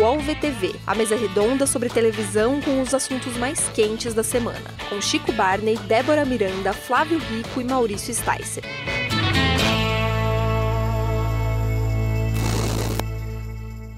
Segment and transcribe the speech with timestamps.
[0.00, 4.98] UOL VTV, a mesa redonda sobre televisão com os assuntos mais quentes da semana, com
[4.98, 8.64] Chico Barney, Débora Miranda, Flávio Rico e Maurício Sticer.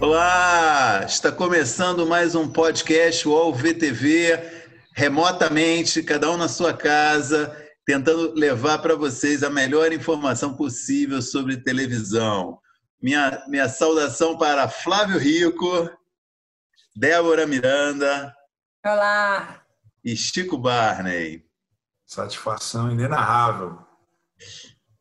[0.00, 1.04] Olá!
[1.06, 4.40] Está começando mais um podcast UOL VTV,
[4.96, 7.56] remotamente, cada um na sua casa,
[7.86, 12.58] tentando levar para vocês a melhor informação possível sobre televisão.
[13.02, 15.90] Minha, minha saudação para Flávio Rico,
[16.94, 18.32] Débora Miranda.
[18.86, 19.60] Olá!
[20.04, 21.44] E Chico Barney.
[22.06, 23.76] Satisfação inenarrável.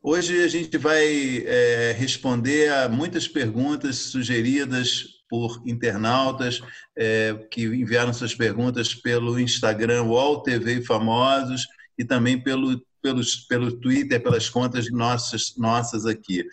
[0.02, 6.60] Hoje a gente vai é, responder a muitas perguntas sugeridas por internautas
[6.98, 13.78] é, que enviaram suas perguntas pelo Instagram UOL TV Famosos e também pelo, pelos, pelo
[13.78, 16.44] Twitter, pelas contas nossas, nossas aqui.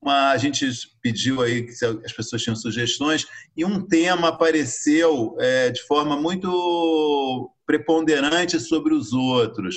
[0.00, 0.66] Uma, a gente
[1.02, 1.72] pediu aí que
[2.04, 9.12] as pessoas tinham sugestões e um tema apareceu é, de forma muito preponderante sobre os
[9.12, 9.76] outros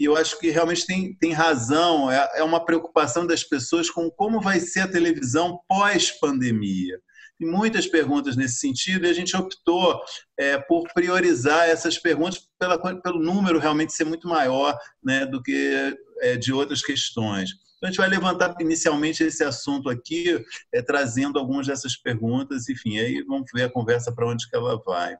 [0.00, 4.10] e eu acho que realmente tem, tem razão, é, é uma preocupação das pessoas com
[4.10, 6.98] como vai ser a televisão pós-pandemia.
[7.38, 10.00] Tem muitas perguntas nesse sentido e a gente optou
[10.38, 15.94] é, por priorizar essas perguntas pela, pelo número realmente ser muito maior né, do que
[16.22, 17.50] é, de outras questões.
[17.80, 20.38] Então, a gente vai levantar inicialmente esse assunto aqui,
[20.70, 24.78] é, trazendo algumas dessas perguntas, enfim, aí vamos ver a conversa para onde que ela
[24.84, 25.16] vai.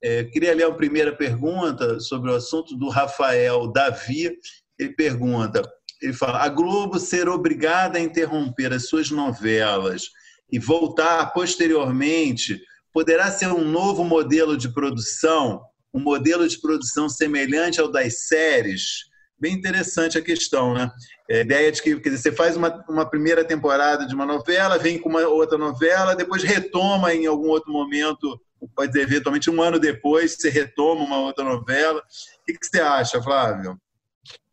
[0.00, 4.30] É, queria ler a primeira pergunta sobre o assunto do Rafael Davi.
[4.78, 5.60] Ele pergunta,
[6.00, 10.04] ele fala, a Globo ser obrigada a interromper as suas novelas
[10.52, 12.62] e voltar posteriormente
[12.92, 15.62] poderá ser um novo modelo de produção,
[15.92, 19.08] um modelo de produção semelhante ao das séries?
[19.40, 20.90] Bem interessante a questão, né?
[21.28, 24.26] É, a ideia de que quer dizer, você faz uma, uma primeira temporada de uma
[24.26, 28.40] novela, vem com uma outra novela, depois retoma em algum outro momento
[28.74, 32.00] pode ser eventualmente um ano depois você retoma uma outra novela.
[32.00, 33.80] O que você acha, Flávio?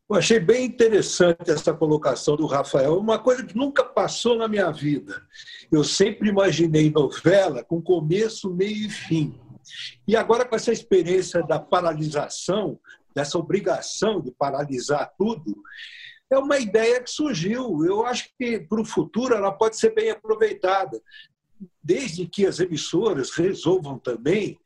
[0.07, 4.72] Eu achei bem interessante essa colocação do Rafael, uma coisa que nunca passou na minha
[4.72, 5.19] vida.
[5.72, 9.40] Eu sempre imaginei novela com começo, meio e fim.
[10.07, 12.79] E agora, com essa experiência da paralisação,
[13.16, 15.56] dessa obrigação de paralisar tudo,
[16.30, 17.86] é uma ideia que surgiu.
[17.86, 21.02] Eu acho que para o futuro ela pode ser bem aproveitada
[21.81, 24.59] desde que as emissoras resolvam também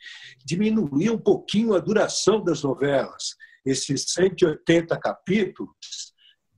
[0.43, 3.35] diminuir um pouquinho a duração das novelas.
[3.65, 6.13] Esses 180 capítulos,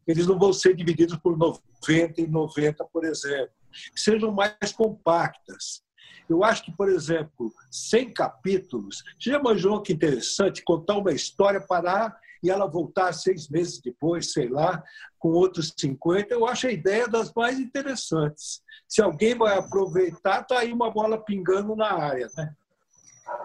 [0.07, 3.53] eles não vão ser divididos por 90 e 90, por exemplo.
[3.95, 5.83] Sejam mais compactas.
[6.31, 12.17] Eu acho que, por exemplo, 100 capítulos, já imaginou que interessante contar uma história, parar
[12.43, 14.83] e ela voltar seis meses depois, sei lá,
[15.19, 18.61] com outros 50, eu acho a ideia das mais interessantes.
[18.87, 22.27] Se alguém vai aproveitar, está aí uma bola pingando na área.
[22.35, 22.51] Né?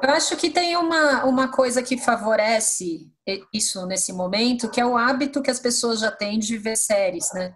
[0.03, 3.11] Eu acho que tem uma, uma coisa que favorece
[3.53, 7.33] isso nesse momento, que é o hábito que as pessoas já têm de ver séries,
[7.35, 7.55] né?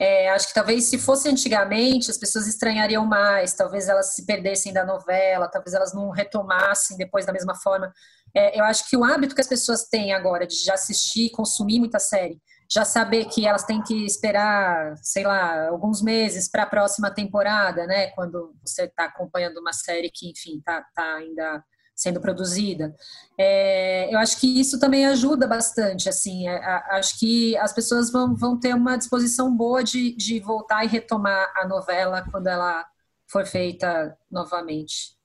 [0.00, 4.72] É, acho que talvez se fosse antigamente, as pessoas estranhariam mais, talvez elas se perdessem
[4.72, 7.92] da novela, talvez elas não retomassem depois da mesma forma.
[8.34, 11.78] É, eu acho que o hábito que as pessoas têm agora de já assistir, consumir
[11.78, 16.66] muita série, já saber que elas têm que esperar, sei lá, alguns meses para a
[16.66, 18.08] próxima temporada, né?
[18.08, 21.62] Quando você está acompanhando uma série que, enfim, está tá ainda
[22.02, 22.94] sendo produzida.
[23.38, 26.58] É, eu acho que isso também ajuda bastante, assim, é,
[26.96, 31.52] acho que as pessoas vão, vão ter uma disposição boa de, de voltar e retomar
[31.56, 32.84] a novela quando ela
[33.30, 35.16] for feita novamente.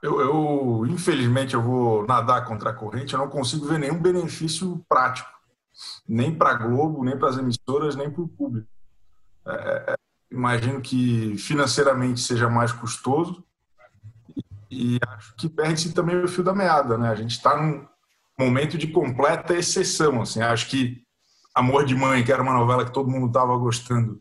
[0.00, 4.84] Eu, eu, infelizmente, eu vou nadar contra a corrente, eu não consigo ver nenhum benefício
[4.88, 5.30] prático,
[6.06, 8.68] nem para a Globo, nem para as emissoras, nem para o público.
[9.46, 9.94] É, é,
[10.30, 13.44] imagino que financeiramente seja mais custoso
[14.96, 17.08] e, acho que perde-se também o fio da meada, né?
[17.08, 17.86] A gente está num
[18.38, 20.40] momento de completa exceção, assim.
[20.42, 21.02] Acho que
[21.54, 24.20] Amor de Mãe, que era uma novela que todo mundo estava gostando,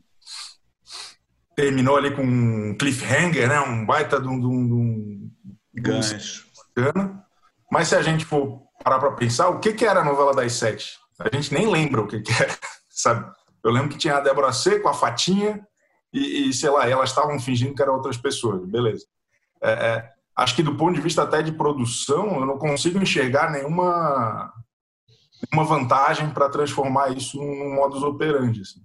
[1.56, 3.60] terminou ali com um cliffhanger, né?
[3.60, 5.32] Um baita de um, de um
[5.74, 6.46] Gancho.
[7.72, 10.54] Mas se a gente for parar para pensar, o que, que era a novela das
[10.54, 10.98] sete?
[11.20, 12.56] A gente nem lembra o que, que era,
[12.90, 13.32] sabe?
[13.64, 15.66] Eu lembro que tinha a Débora Seco, a Fatinha,
[16.12, 19.06] e, e sei lá, elas estavam fingindo que eram outras pessoas, beleza.
[19.62, 23.52] É, é, acho que do ponto de vista até de produção, eu não consigo enxergar
[23.52, 24.52] nenhuma,
[25.52, 28.62] nenhuma vantagem para transformar isso num modus operandi.
[28.62, 28.82] Assim.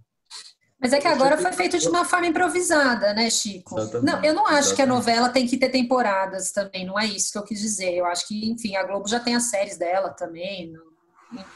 [0.80, 3.74] Mas é que agora foi feito de uma forma improvisada, né, Chico?
[4.00, 7.32] Não, eu não acho que a novela tem que ter temporadas também, não é isso
[7.32, 7.94] que eu quis dizer.
[7.94, 10.72] Eu acho que, enfim, a Globo já tem as séries dela também.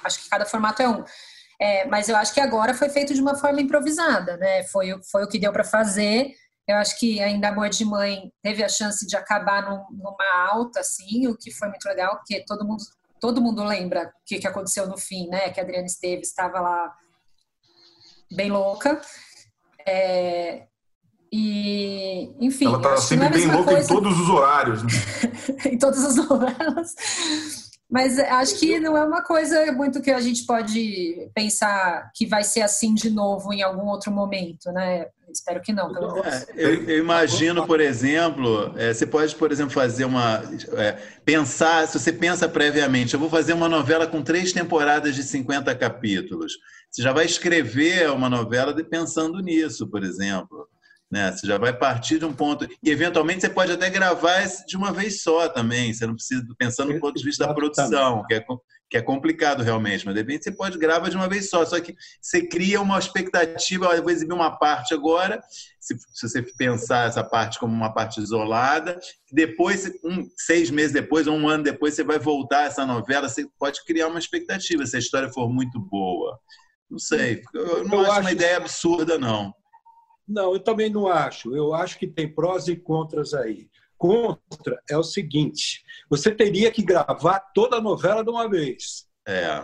[0.02, 1.04] Acho que cada formato é um.
[1.60, 4.64] É, mas eu acho que agora foi feito de uma forma improvisada, né?
[4.64, 6.32] Foi, foi o que deu para fazer.
[6.66, 10.80] Eu acho que ainda Amor de Mãe teve a chance de acabar num, numa alta,
[10.80, 12.82] assim, o que foi muito legal, porque todo mundo,
[13.20, 15.50] todo mundo lembra o que, que aconteceu no fim, né?
[15.50, 16.94] Que a Adriana Esteves estava lá
[18.32, 19.00] bem louca.
[19.86, 20.66] É,
[21.32, 22.66] e, enfim.
[22.66, 23.80] Ela estava sempre bem louca coisa...
[23.92, 24.82] em todos os horários.
[24.82, 24.90] Né?
[25.72, 26.94] em todas as novelas.
[27.92, 32.42] Mas acho que não é uma coisa muito que a gente pode pensar que vai
[32.42, 35.08] ser assim de novo em algum outro momento, né?
[35.30, 35.94] Espero que não.
[36.24, 40.42] É, eu, eu, imagino, por exemplo, é, você pode, por exemplo, fazer uma.
[40.72, 40.92] É,
[41.22, 45.74] pensar, se você pensa previamente, eu vou fazer uma novela com três temporadas de 50
[45.74, 46.54] capítulos.
[46.90, 50.66] Você já vai escrever uma novela pensando nisso, por exemplo.
[51.12, 51.30] Né?
[51.30, 52.66] Você já vai partir de um ponto.
[52.82, 55.92] E, eventualmente, você pode até gravar de uma vez só também.
[55.92, 58.44] Você não precisa, pensando no ponto de vista da produção, que é,
[58.88, 60.06] que é complicado realmente.
[60.06, 61.66] Mas, de repente, você pode gravar de uma vez só.
[61.66, 63.94] Só que você cria uma expectativa.
[63.94, 65.38] Eu vou exibir uma parte agora.
[65.78, 68.98] Se, se você pensar essa parte como uma parte isolada,
[69.30, 73.28] depois, um, seis meses depois, ou um ano depois, você vai voltar a essa novela.
[73.28, 76.38] Você pode criar uma expectativa se a história for muito boa.
[76.90, 77.42] Não sei.
[77.52, 79.52] Eu não eu acho, acho uma ideia absurda, não.
[80.26, 81.54] Não, eu também não acho.
[81.54, 83.68] Eu acho que tem prós e contras aí.
[83.96, 89.06] Contra é o seguinte: você teria que gravar toda a novela de uma vez.
[89.26, 89.62] É.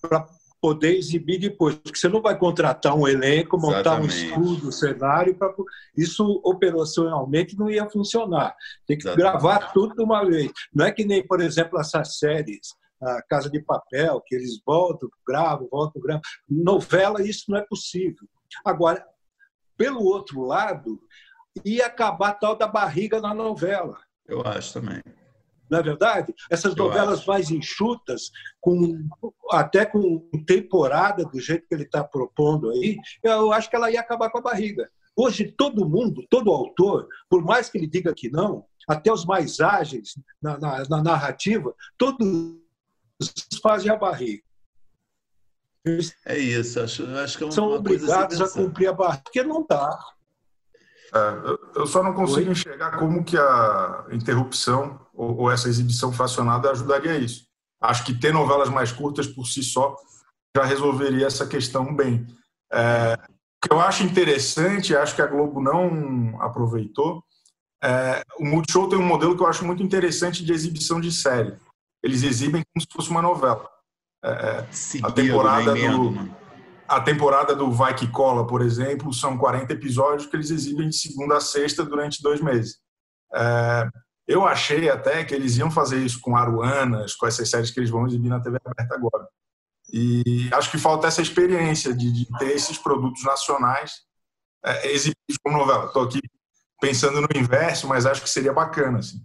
[0.00, 0.26] Para
[0.60, 1.76] poder exibir depois.
[1.76, 4.14] Porque você não vai contratar um elenco, montar Exatamente.
[4.14, 5.34] um estudo, um cenário.
[5.34, 5.52] Pra...
[5.96, 8.54] Isso operacionalmente não ia funcionar.
[8.86, 9.32] Tem que Exatamente.
[9.32, 10.52] gravar tudo de uma vez.
[10.74, 12.78] Não é que nem, por exemplo, essas séries.
[13.02, 16.20] A Casa de Papel, que eles voltam, gravam, voltam, gravam.
[16.46, 18.28] Novela, isso não é possível.
[18.62, 19.02] Agora,
[19.80, 21.00] pelo outro lado,
[21.64, 23.98] ia acabar tal da barriga na novela.
[24.28, 25.00] Eu acho também.
[25.70, 26.34] Não é verdade?
[26.50, 27.28] Essas Eu novelas acho.
[27.28, 28.30] mais enxutas,
[28.60, 29.08] com,
[29.50, 34.00] até com temporada do jeito que ele está propondo aí, eu acho que ela ia
[34.00, 34.90] acabar com a barriga.
[35.16, 39.60] Hoje, todo mundo, todo autor, por mais que ele diga que não, até os mais
[39.60, 40.12] ágeis
[40.42, 42.54] na, na, na narrativa, todos
[43.62, 44.42] fazem a barriga.
[46.26, 49.42] É isso, acho, acho que é uma, são obrigados a, a cumprir a barra, porque
[49.42, 49.98] não dá.
[51.14, 52.52] É, eu só não consigo Oi?
[52.52, 57.46] enxergar como que a interrupção ou, ou, essa exibição fracionada ajudaria isso.
[57.80, 59.96] Acho que ter novelas mais curtas por si só
[60.56, 62.26] já resolveria essa questão bem.
[62.72, 67.24] É, o que eu acho interessante, acho que a Globo não aproveitou,
[67.82, 71.56] é, o Multishow tem um modelo que eu acho muito interessante de exibição de série.
[72.02, 73.68] Eles exibem como se fosse uma novela.
[74.22, 74.66] É, é
[75.02, 76.40] a temporada do
[76.86, 80.96] a temporada do Vai Que Cola, por exemplo, são 40 episódios que eles exibem de
[80.96, 82.78] segunda a sexta durante dois meses.
[83.32, 83.88] É,
[84.26, 87.90] eu achei até que eles iam fazer isso com Aruanas, com essas séries que eles
[87.90, 89.24] vão exibir na TV aberta agora.
[89.92, 94.00] E acho que falta essa experiência de, de ter esses produtos nacionais
[94.64, 95.86] é, exibidos como novela.
[95.86, 96.20] Estou aqui
[96.80, 98.98] pensando no inverso, mas acho que seria bacana.
[98.98, 99.24] Assim.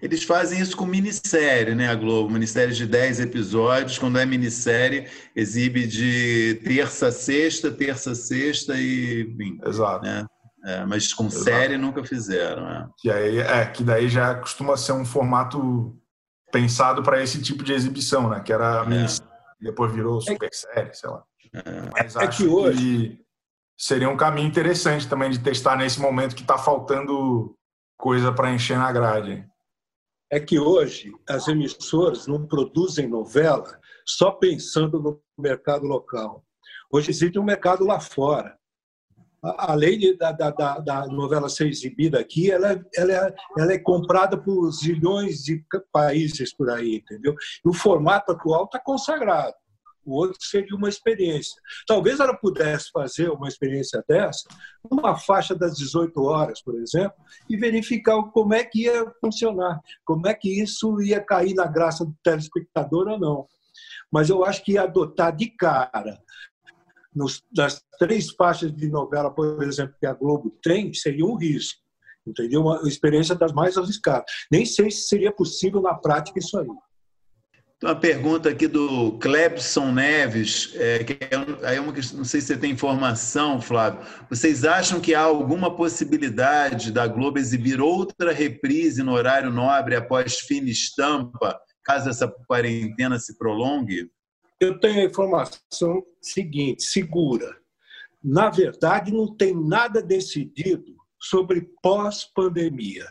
[0.00, 2.30] Eles fazem isso com minissérie, né, a Globo?
[2.30, 3.98] Minissérie de 10 episódios.
[3.98, 9.22] Quando é minissérie, exibe de terça a sexta, terça a sexta e.
[9.22, 10.04] Enfim, Exato.
[10.04, 10.26] Né?
[10.64, 11.44] É, mas com Exato.
[11.44, 12.68] série nunca fizeram.
[12.68, 12.88] É.
[12.98, 15.96] Que, aí, é, que daí já costuma ser um formato
[16.52, 18.40] pensado para esse tipo de exibição, né?
[18.40, 18.86] Que era é.
[18.86, 19.30] minissérie,
[19.60, 21.22] depois virou super série, sei lá.
[21.54, 21.90] É.
[21.92, 22.78] Mas é acho que, hoje...
[22.78, 23.20] que
[23.76, 27.56] seria um caminho interessante também de testar nesse momento que está faltando
[27.96, 29.44] coisa para encher na grade
[30.30, 36.44] é que hoje as emissoras não produzem novela só pensando no mercado local.
[36.90, 38.56] Hoje existe um mercado lá fora.
[39.42, 44.36] Além de, da, da, da, novela ser exibida aqui, ela, ela, é, ela é comprada
[44.36, 47.34] por zilhões de países por aí, entendeu?
[47.64, 49.54] E o formato atual está consagrado
[50.08, 51.60] o outro seria uma experiência.
[51.86, 54.48] Talvez ela pudesse fazer uma experiência dessa
[54.90, 57.16] numa faixa das 18 horas, por exemplo,
[57.48, 62.04] e verificar como é que ia funcionar, como é que isso ia cair na graça
[62.04, 63.46] do telespectador ou não.
[64.10, 66.18] Mas eu acho que adotar de cara
[67.14, 71.80] nos, nas três faixas de novela, por exemplo, que a Globo tem, seria um risco.
[72.26, 72.62] Entendeu?
[72.62, 74.30] Uma experiência das mais arriscadas.
[74.50, 76.68] Nem sei se seria possível na prática isso aí.
[77.80, 81.28] Uma pergunta aqui do Clebson Neves, é, que é,
[81.64, 84.04] aí uma não sei se você tem informação, Flávio.
[84.28, 90.40] Vocês acham que há alguma possibilidade da Globo exibir outra reprise no horário nobre após
[90.40, 94.10] fina estampa, caso essa quarentena se prolongue?
[94.60, 97.56] Eu tenho a informação seguinte, segura.
[98.22, 103.06] Na verdade, não tem nada decidido sobre pós-pandemia.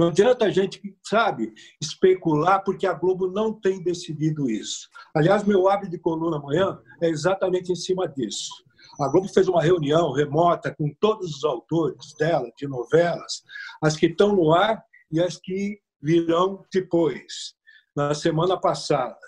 [0.00, 4.88] Não adianta a gente, sabe, especular, porque a Globo não tem decidido isso.
[5.14, 8.48] Aliás, meu hábito de coluna amanhã é exatamente em cima disso.
[8.98, 13.42] A Globo fez uma reunião remota com todos os autores dela, de novelas,
[13.82, 17.54] as que estão no ar e as que virão depois,
[17.94, 19.18] na semana passada.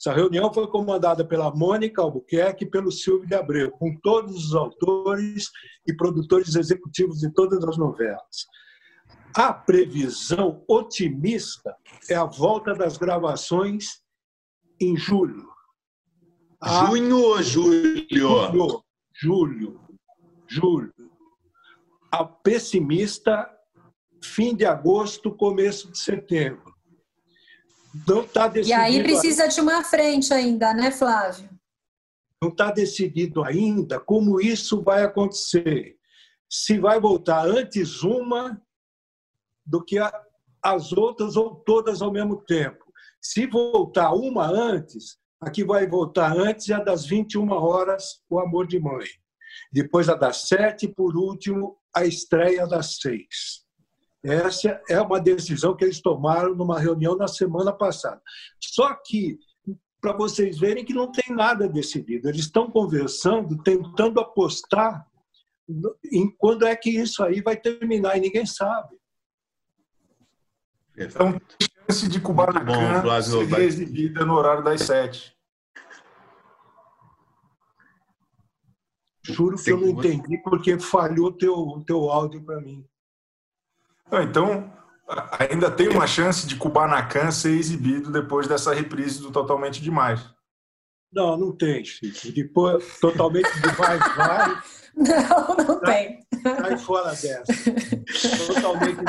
[0.00, 4.54] Essa reunião foi comandada pela Mônica Albuquerque e pelo Silvio de Abreu, com todos os
[4.56, 5.48] autores
[5.86, 8.48] e produtores executivos de todas as novelas.
[9.34, 11.76] A previsão otimista
[12.08, 14.00] é a volta das gravações
[14.80, 15.48] em julho.
[16.60, 16.86] A...
[16.86, 18.06] Junho ou julho?
[18.10, 19.80] Julho, julho,
[20.46, 20.94] julho.
[22.10, 23.48] A pessimista,
[24.22, 26.74] fim de agosto, começo de setembro.
[28.06, 28.80] Não está decidido.
[28.80, 29.54] E aí precisa ainda.
[29.54, 31.48] de uma frente ainda, né, Flávio?
[32.42, 35.96] Não está decidido ainda como isso vai acontecer.
[36.48, 38.60] Se vai voltar antes uma
[39.68, 39.98] do que
[40.62, 42.84] as outras ou todas ao mesmo tempo.
[43.20, 48.66] Se voltar uma antes, aqui vai voltar antes e a das 21 horas, o amor
[48.66, 49.06] de mãe.
[49.72, 53.66] Depois a das sete, e por último, a estreia das seis.
[54.24, 58.20] Essa é uma decisão que eles tomaram numa reunião na semana passada.
[58.60, 59.38] Só que,
[60.00, 65.06] para vocês verem que não tem nada decidido, eles estão conversando, tentando apostar
[66.10, 68.97] em quando é que isso aí vai terminar e ninguém sabe.
[70.98, 75.36] Então, tem chance de Kubanacan ser exibida no horário das sete.
[79.22, 82.84] Juro que eu não entendi porque falhou teu teu áudio para mim.
[84.10, 84.72] Então,
[85.38, 90.20] ainda tem uma chance de Kubanacan ser exibido depois dessa reprise do Totalmente Demais.
[91.12, 92.32] Não, não tem, Chico.
[92.32, 94.62] Depois, Totalmente Demais vai.
[94.98, 96.26] Não, não tem.
[96.42, 97.44] Sai fora dessa.
[98.52, 99.00] Totalmente,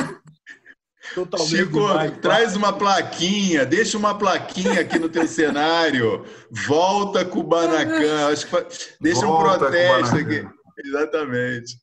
[1.15, 6.25] totalmente Chico, demais, traz uma plaquinha, deixa uma plaquinha aqui no teu cenário.
[6.67, 8.27] Volta Kubanacan.
[8.31, 8.55] Acho que
[9.01, 10.47] deixa Volta, um protesto aqui.
[10.83, 11.77] Exatamente.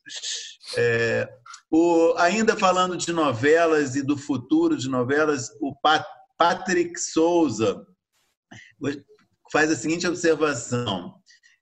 [0.75, 1.29] É,
[1.69, 6.05] o, ainda falando de novelas e do futuro de novelas, o Pat,
[6.37, 7.85] Patrick Souza
[9.51, 11.16] faz a seguinte observação.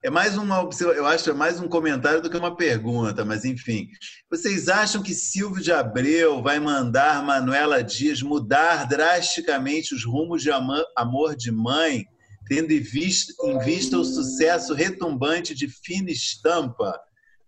[0.06, 3.90] É mais uma, eu acho, é mais um comentário do que uma pergunta, mas enfim.
[4.30, 10.52] Vocês acham que Silvio de Abreu vai mandar Manuela Dias mudar drasticamente os rumos de
[10.52, 12.06] amor de mãe,
[12.48, 17.02] tendo em vista, em vista o sucesso retumbante de Fina Estampa,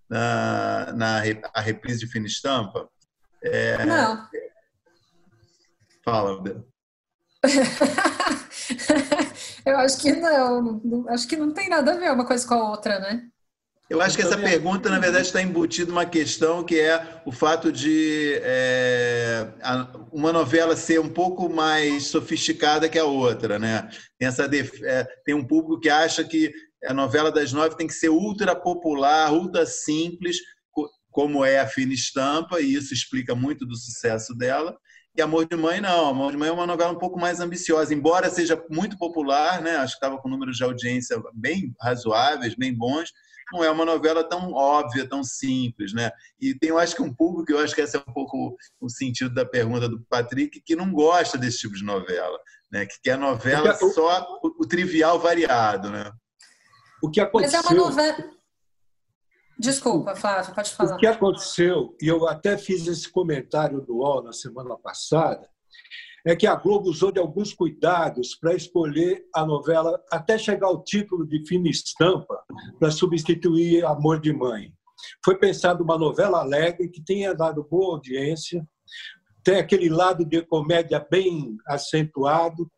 [0.10, 1.22] na, na
[1.54, 2.90] a reprise de Fina Estampa?
[3.44, 3.86] É...
[3.86, 4.28] Não.
[6.04, 6.68] Fala, Bel.
[9.66, 12.70] Eu acho que não, acho que não tem nada a ver uma coisa com a
[12.70, 13.28] outra, né?
[13.90, 17.72] Eu acho que essa pergunta, na verdade, está embutida uma questão que é o fato
[17.72, 19.48] de é,
[20.12, 23.90] uma novela ser um pouco mais sofisticada que a outra, né?
[24.20, 24.44] Tem, essa,
[24.84, 26.52] é, tem um público que acha que
[26.86, 30.38] a novela das nove tem que ser ultra popular, ultra simples,
[31.10, 34.78] como é a Fina Estampa, e isso explica muito do sucesso dela.
[35.18, 37.92] E Amor de Mãe não, Amor de Mãe é uma novela um pouco mais ambiciosa,
[37.92, 39.78] embora seja muito popular, né?
[39.78, 43.12] Acho que estava com números de audiência bem razoáveis, bem bons.
[43.52, 46.12] Não é uma novela tão óbvia, tão simples, né?
[46.40, 48.90] E tem, eu acho que um público, eu acho que esse é um pouco o
[48.90, 52.38] sentido da pergunta do Patrick, que não gosta desse tipo de novela,
[52.72, 52.86] né?
[52.86, 56.12] Que quer novela só o, o trivial variado, né?
[57.02, 57.62] O que aconteceu?
[57.64, 58.37] Mas é uma novela.
[59.60, 60.96] Desculpa, Flávio, pode falar.
[60.96, 65.50] O que aconteceu, e eu até fiz esse comentário no UOL na semana passada,
[66.26, 70.84] é que a Globo usou de alguns cuidados para escolher a novela até chegar ao
[70.84, 72.38] título de fina estampa
[72.80, 74.74] para substituir Amor de Mãe.
[75.24, 78.68] Foi pensado uma novela alegre que tenha dado boa audiência,
[79.44, 82.70] tem aquele lado de comédia bem acentuado,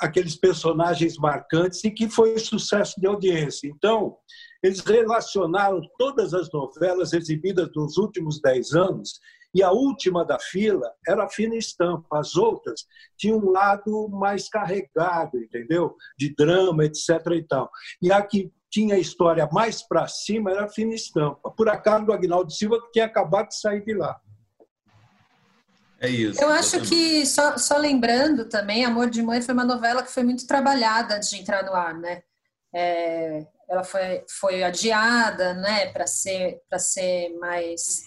[0.00, 3.68] aqueles personagens marcantes e que foi sucesso de audiência.
[3.68, 4.16] Então,
[4.62, 9.20] eles relacionaram todas as novelas exibidas nos últimos dez anos
[9.54, 12.18] e a última da fila era a fina estampa.
[12.18, 12.86] As outras
[13.16, 15.96] tinham um lado mais carregado, entendeu?
[16.16, 17.08] De drama, etc.
[17.34, 17.70] E, tal.
[18.00, 21.50] e a que tinha a história mais para cima era a fina estampa.
[21.50, 24.20] Por acaso, do Agnaldo Silva, que tinha acabado de sair de lá.
[25.98, 26.40] É isso.
[26.40, 30.22] Eu acho que, só, só lembrando também, Amor de Mãe foi uma novela que foi
[30.22, 32.22] muito trabalhada antes de entrar no ar, né?
[32.74, 38.02] É, ela foi, foi adiada, né, para ser para ser mais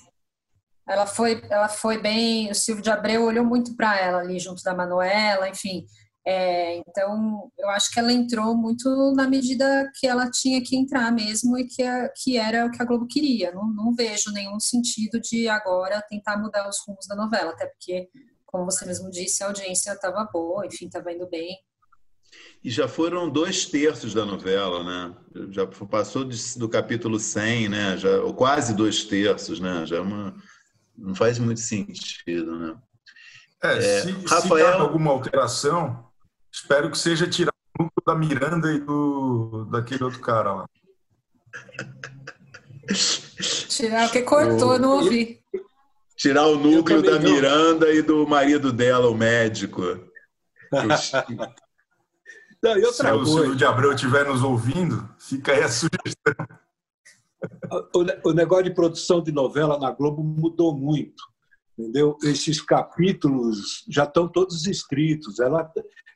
[0.88, 4.64] ela foi ela foi bem o Silvio de Abreu olhou muito para ela ali junto
[4.64, 5.86] da Manuela enfim.
[6.26, 11.12] É, então eu acho que ela entrou muito na medida que ela tinha que entrar
[11.12, 11.84] mesmo e que,
[12.16, 13.52] que era o que a Globo queria.
[13.52, 18.10] Não, não vejo nenhum sentido de agora tentar mudar os rumos da novela até porque
[18.46, 21.58] como você mesmo disse a audiência estava boa enfim estava indo bem
[22.64, 25.16] E já foram dois terços da novela, né?
[25.52, 27.98] Já passou do capítulo 100, né?
[27.98, 29.86] Já, ou quase dois terços, né?
[29.86, 30.34] Já é uma,
[30.98, 32.76] não faz muito sentido, né?
[33.62, 34.76] É, é se, Rafael...
[34.76, 36.08] se alguma alteração,
[36.52, 40.66] espero que seja tirar o núcleo da Miranda e do daquele outro cara lá.
[43.68, 44.80] Tirar o que cortou, o...
[44.80, 45.42] não ouvi.
[46.16, 47.94] Tirar o núcleo da Miranda não.
[47.94, 49.82] e do marido dela, o médico.
[52.64, 53.18] Não, e outra Se coisa.
[53.18, 56.34] o Silvio de Abreu estiver nos ouvindo, fica aí a sugestão.
[57.94, 61.22] O, o negócio de produção de novela na Globo mudou muito.
[61.78, 62.18] Entendeu?
[62.24, 65.40] Esses capítulos já estão todos escritos.
[65.40, 65.70] Ela,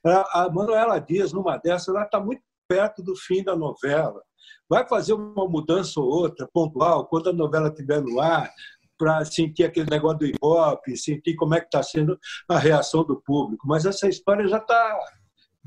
[0.05, 4.21] a Manuela Dias, numa dessas, ela está muito perto do fim da novela.
[4.69, 8.49] Vai fazer uma mudança ou outra, pontual, quando a novela estiver no ar,
[8.97, 12.17] para sentir aquele negócio do hip-hop, sentir como é que está sendo
[12.49, 13.67] a reação do público.
[13.67, 14.97] Mas essa história já está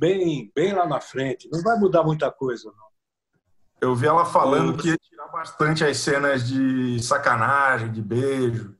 [0.00, 1.46] bem, bem lá na frente.
[1.52, 2.90] Não vai mudar muita coisa, não.
[3.80, 8.76] Eu vi ela falando que ia tirar bastante as cenas de sacanagem, de beijo,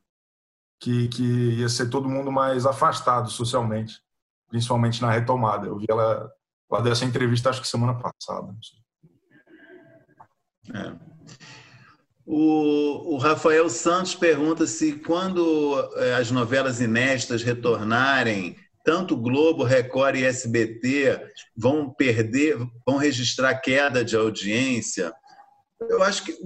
[0.78, 1.22] que, que
[1.58, 4.02] ia ser todo mundo mais afastado socialmente,
[4.48, 5.66] principalmente na retomada.
[5.66, 6.30] Eu vi ela,
[6.70, 8.54] ela deu essa entrevista, acho que semana passada.
[10.74, 10.94] É.
[12.26, 18.56] O, o, Rafael Santos pergunta se quando é, as novelas inéditas retornarem,
[18.90, 21.16] tanto Globo, Record e SBT
[21.56, 25.12] vão perder, vão registrar queda de audiência.
[25.88, 26.36] Eu acho que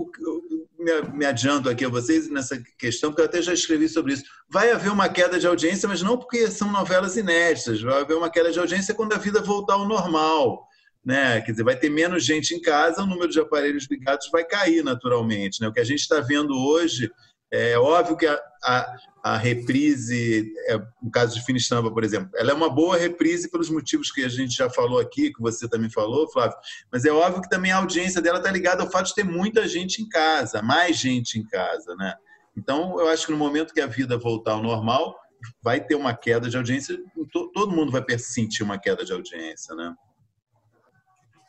[1.15, 4.25] me adianto aqui a vocês nessa questão, porque eu até já escrevi sobre isso.
[4.47, 7.81] Vai haver uma queda de audiência, mas não porque são novelas inéditas.
[7.81, 10.69] Vai haver uma queda de audiência quando a vida voltar ao normal.
[11.03, 11.41] Né?
[11.41, 14.85] Quer dizer, vai ter menos gente em casa, o número de aparelhos ligados vai cair
[14.85, 15.63] naturalmente.
[15.63, 15.69] Né?
[15.69, 17.11] O que a gente está vendo hoje
[17.53, 22.51] é óbvio que a, a, a reprise, é, no caso de Finistampa, por exemplo, ela
[22.51, 25.91] é uma boa reprise pelos motivos que a gente já falou aqui, que você também
[25.91, 26.57] falou, Flávio,
[26.93, 29.69] mas é óbvio que também a audiência dela está ligada ao fato de ter muita
[29.69, 32.15] gente em casa, mais gente em casa, né?
[32.57, 35.17] Então, eu acho que no momento que a vida voltar ao normal,
[35.63, 36.99] vai ter uma queda de audiência,
[37.33, 39.95] todo mundo vai sentir uma queda de audiência, né?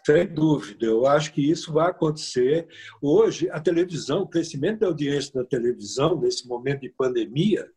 [0.05, 2.67] Sem dúvida, eu acho que isso vai acontecer.
[3.01, 7.67] Hoje, a televisão, o crescimento da audiência da televisão, nesse momento de pandemia,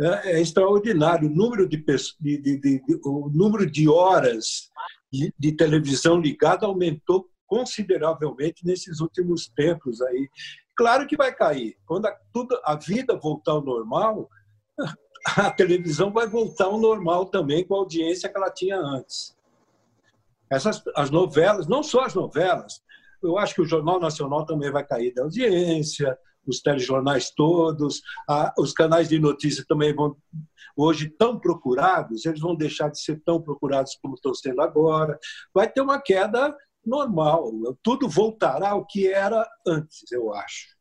[0.00, 1.28] é, é extraordinário.
[1.28, 4.70] O número de, de, de, de o número de horas
[5.12, 10.00] de, de, televisão ligada aumentou consideravelmente nesses últimos tempos.
[10.00, 10.26] aí.
[10.74, 11.76] Claro que vai cair.
[11.84, 14.30] Quando a, tudo, a vida voltar ao normal,
[15.36, 19.36] a televisão vai voltar ao normal também com a audiência que ela tinha antes.
[20.50, 22.80] Essas, as novelas, não só as novelas,
[23.22, 28.54] eu acho que o Jornal Nacional também vai cair da audiência, os telejornais todos, a,
[28.58, 30.16] os canais de notícia também vão,
[30.76, 35.18] hoje tão procurados, eles vão deixar de ser tão procurados como estão sendo agora.
[35.52, 40.78] Vai ter uma queda normal, tudo voltará ao que era antes, eu acho.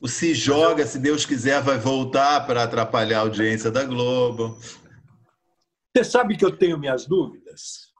[0.00, 4.58] O Se Joga, se Deus quiser, vai voltar para atrapalhar a audiência da Globo.
[5.94, 7.91] Você sabe que eu tenho minhas dúvidas?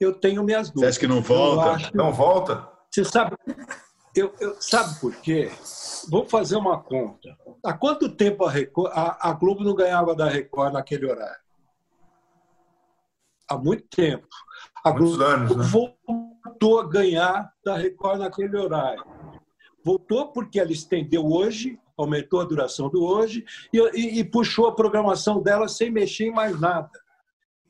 [0.00, 0.94] Eu tenho minhas dúvidas.
[0.94, 1.70] Você acha que não volta?
[1.70, 1.96] Acho...
[1.96, 2.68] Não volta?
[2.90, 3.36] Você sabe,
[4.14, 5.50] eu, eu, sabe por quê?
[6.08, 7.36] Vou fazer uma conta.
[7.64, 11.42] Há quanto tempo a, Record, a, a Globo não ganhava da Record naquele horário?
[13.50, 14.28] Há muito tempo.
[14.84, 15.64] A Muitos Globo anos, né?
[15.64, 19.04] voltou a ganhar da Record naquele horário.
[19.84, 24.74] Voltou porque ela estendeu hoje, aumentou a duração do hoje e, e, e puxou a
[24.74, 26.90] programação dela sem mexer em mais nada.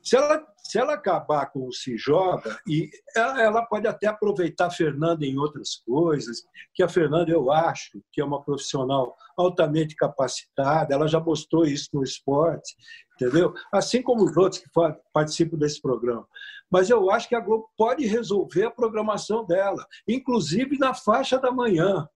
[0.02, 4.66] Se ela se ela acabar com o se joga, e ela, ela, pode até aproveitar
[4.66, 6.42] a Fernanda em outras coisas,
[6.74, 11.90] que a Fernanda eu acho que é uma profissional altamente capacitada, ela já mostrou isso
[11.92, 12.74] no esporte,
[13.14, 13.52] entendeu?
[13.72, 14.70] Assim como os outros que
[15.12, 16.26] participam desse programa.
[16.70, 21.52] Mas eu acho que a Globo pode resolver a programação dela, inclusive na faixa da
[21.52, 22.08] manhã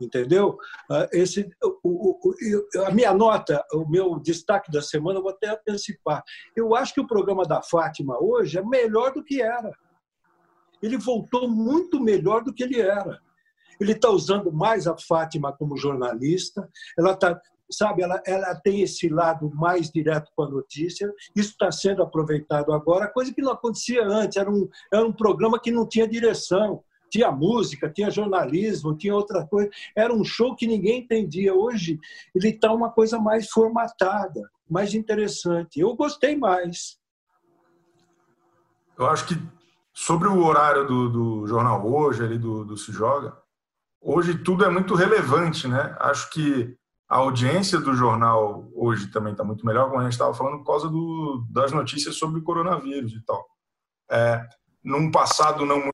[0.00, 0.56] entendeu?
[0.90, 6.22] Ah, esse, o, o, a minha nota, o meu destaque da semana, vou até antecipar.
[6.56, 9.72] Eu acho que o programa da Fátima hoje é melhor do que era.
[10.82, 13.20] Ele voltou muito melhor do que ele era.
[13.80, 17.40] Ele está usando mais a Fátima como jornalista, ela está
[17.72, 21.12] sabe, ela, ela tem esse lado mais direto com a notícia.
[21.36, 24.36] Isso está sendo aproveitado agora, coisa que não acontecia antes.
[24.36, 29.46] Era um, era um programa que não tinha direção tinha música, tinha jornalismo, tinha outra
[29.46, 29.68] coisa.
[29.96, 31.54] Era um show que ninguém entendia.
[31.54, 31.98] Hoje
[32.34, 35.80] ele está uma coisa mais formatada, mais interessante.
[35.80, 36.98] Eu gostei mais.
[38.96, 39.34] Eu acho que
[39.92, 43.36] sobre o horário do, do jornal hoje, ali do, do Se Joga,
[44.00, 45.96] hoje tudo é muito relevante, né?
[45.98, 46.76] Acho que
[47.08, 50.66] a audiência do jornal hoje também está muito melhor, como a gente estava falando, por
[50.66, 53.44] causa do, das notícias sobre o coronavírus e tal.
[54.10, 54.40] É,
[54.84, 55.89] num passado não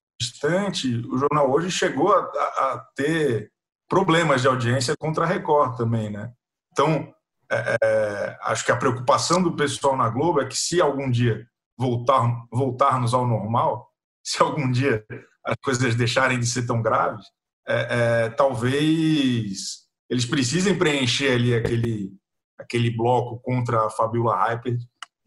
[0.47, 3.51] distante, o jornal hoje chegou a, a, a ter
[3.89, 6.33] problemas de audiência contra a Record também, né?
[6.73, 7.13] Então,
[7.51, 11.47] é, é, acho que a preocupação do pessoal na Globo é que se algum dia
[11.79, 13.89] voltar, voltarmos ao normal,
[14.25, 15.05] se algum dia
[15.45, 17.25] as coisas deixarem de ser tão graves,
[17.69, 22.13] é, é, talvez eles precisem preencher ali aquele,
[22.59, 24.77] aquele bloco contra a Fabiola Hyper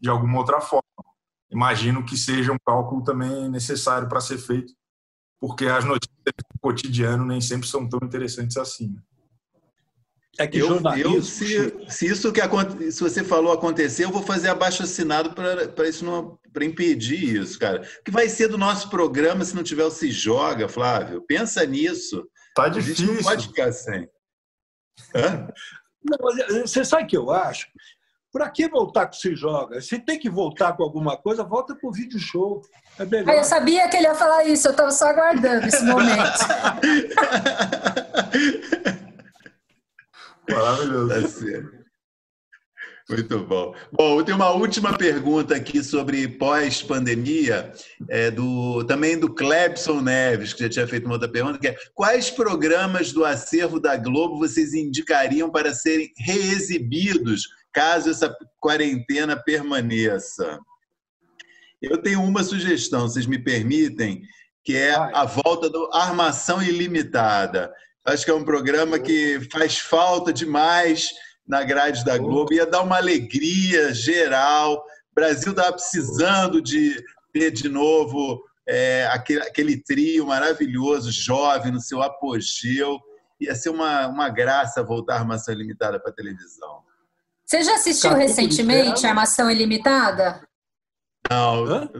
[0.00, 0.82] de alguma outra forma.
[1.50, 4.72] Imagino que seja um cálculo também necessário para ser feito,
[5.40, 8.88] porque as notícias do cotidiano nem sempre são tão interessantes assim.
[8.88, 9.00] Né?
[10.38, 12.40] É que eu, eu se, se, isso que
[12.92, 17.58] se você falou acontecer, eu vou fazer abaixo assinado para isso não para impedir isso,
[17.58, 17.82] cara.
[18.00, 21.22] O que vai ser do nosso programa se não tiver o Se Joga, Flávio?
[21.22, 22.26] Pensa nisso.
[22.54, 23.04] Tá difícil.
[23.04, 24.08] A gente não pode ficar sem.
[25.14, 25.48] Hã?
[26.02, 26.18] Não,
[26.62, 27.66] você sabe o que eu acho?
[28.32, 29.80] Para que voltar com Se Joga?
[29.80, 32.62] Se tem que voltar com alguma coisa, volta para o vídeo show.
[32.98, 33.30] É melhor.
[33.30, 36.38] Ah, eu sabia que ele ia falar isso, eu estava só aguardando esse momento.
[40.48, 41.46] Maravilhoso.
[41.46, 41.80] Tá.
[43.10, 43.74] Muito bom.
[43.92, 47.72] Bom, eu tenho uma última pergunta aqui sobre pós-pandemia,
[48.08, 51.76] é do, também do Clebson Neves, que já tinha feito uma outra pergunta, que é
[51.92, 60.58] quais programas do acervo da Globo vocês indicariam para serem reexibidos caso essa quarentena permaneça?
[61.80, 64.22] Eu tenho uma sugestão, vocês me permitem,
[64.62, 67.72] que é a volta do Armação Ilimitada.
[68.04, 71.10] Acho que é um programa que faz falta demais
[71.46, 72.52] na grade da Globo.
[72.52, 74.76] Ia dar uma alegria geral.
[75.10, 77.02] O Brasil estava precisando de
[77.32, 82.98] ter de novo é, aquele, aquele trio maravilhoso, jovem, no seu apogeu.
[83.40, 86.82] Ia ser uma, uma graça voltar a Armação Ilimitada para a televisão.
[87.50, 90.40] Você já assistiu recentemente a Armação Ilimitada?
[91.28, 91.64] Não.
[91.64, 91.90] Hã?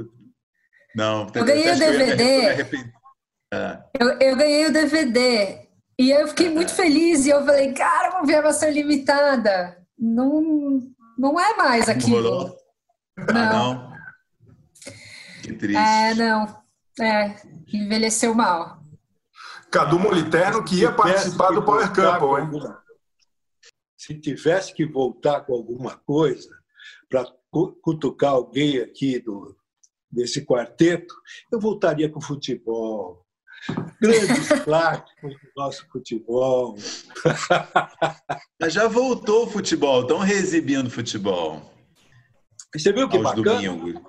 [0.95, 1.27] Não.
[1.35, 2.67] Eu ganhei o DVD.
[3.53, 8.11] Eu, eu, eu ganhei o DVD e eu fiquei muito feliz e eu falei, cara,
[8.11, 9.77] vou ver a maçã limitada.
[9.99, 10.79] Não,
[11.19, 12.57] não é mais aquilo.
[13.19, 13.27] Não.
[13.29, 13.93] Ah, não.
[15.43, 15.77] Que triste.
[15.77, 16.63] É, não.
[17.01, 17.35] É,
[17.73, 18.79] envelheceu mal.
[19.69, 22.80] Cadu Moliterno que ia participar do Power Couple, hein?
[24.11, 26.51] Se tivesse que voltar com alguma coisa
[27.09, 27.33] para
[27.81, 29.57] cutucar alguém aqui do,
[30.11, 31.15] desse quarteto,
[31.53, 33.25] eu voltaria com futebol,
[34.01, 36.77] Grandes clássicos do nosso futebol.
[38.61, 41.63] Mas já voltou o futebol, estão reexibindo futebol.
[42.75, 43.45] Você viu que Aos bacana?
[43.45, 44.03] Domingos.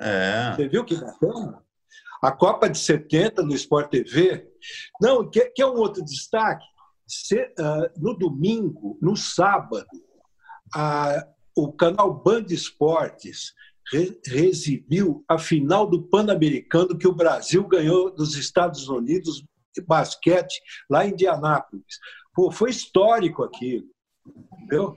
[0.00, 0.56] É.
[0.56, 1.62] Você viu que bacana?
[2.20, 4.48] A Copa de 70 no Sport TV.
[5.00, 6.64] Não, que, que é um outro destaque.
[7.10, 9.86] Se, uh, no domingo, no sábado,
[10.72, 13.52] a, o canal Band Esportes
[14.24, 19.44] reexibiu a final do Pan-Americano que o Brasil ganhou dos Estados Unidos
[19.74, 21.98] de basquete lá em Indianápolis.
[22.32, 23.88] Pô, foi histórico aquilo.
[24.52, 24.94] Entendeu?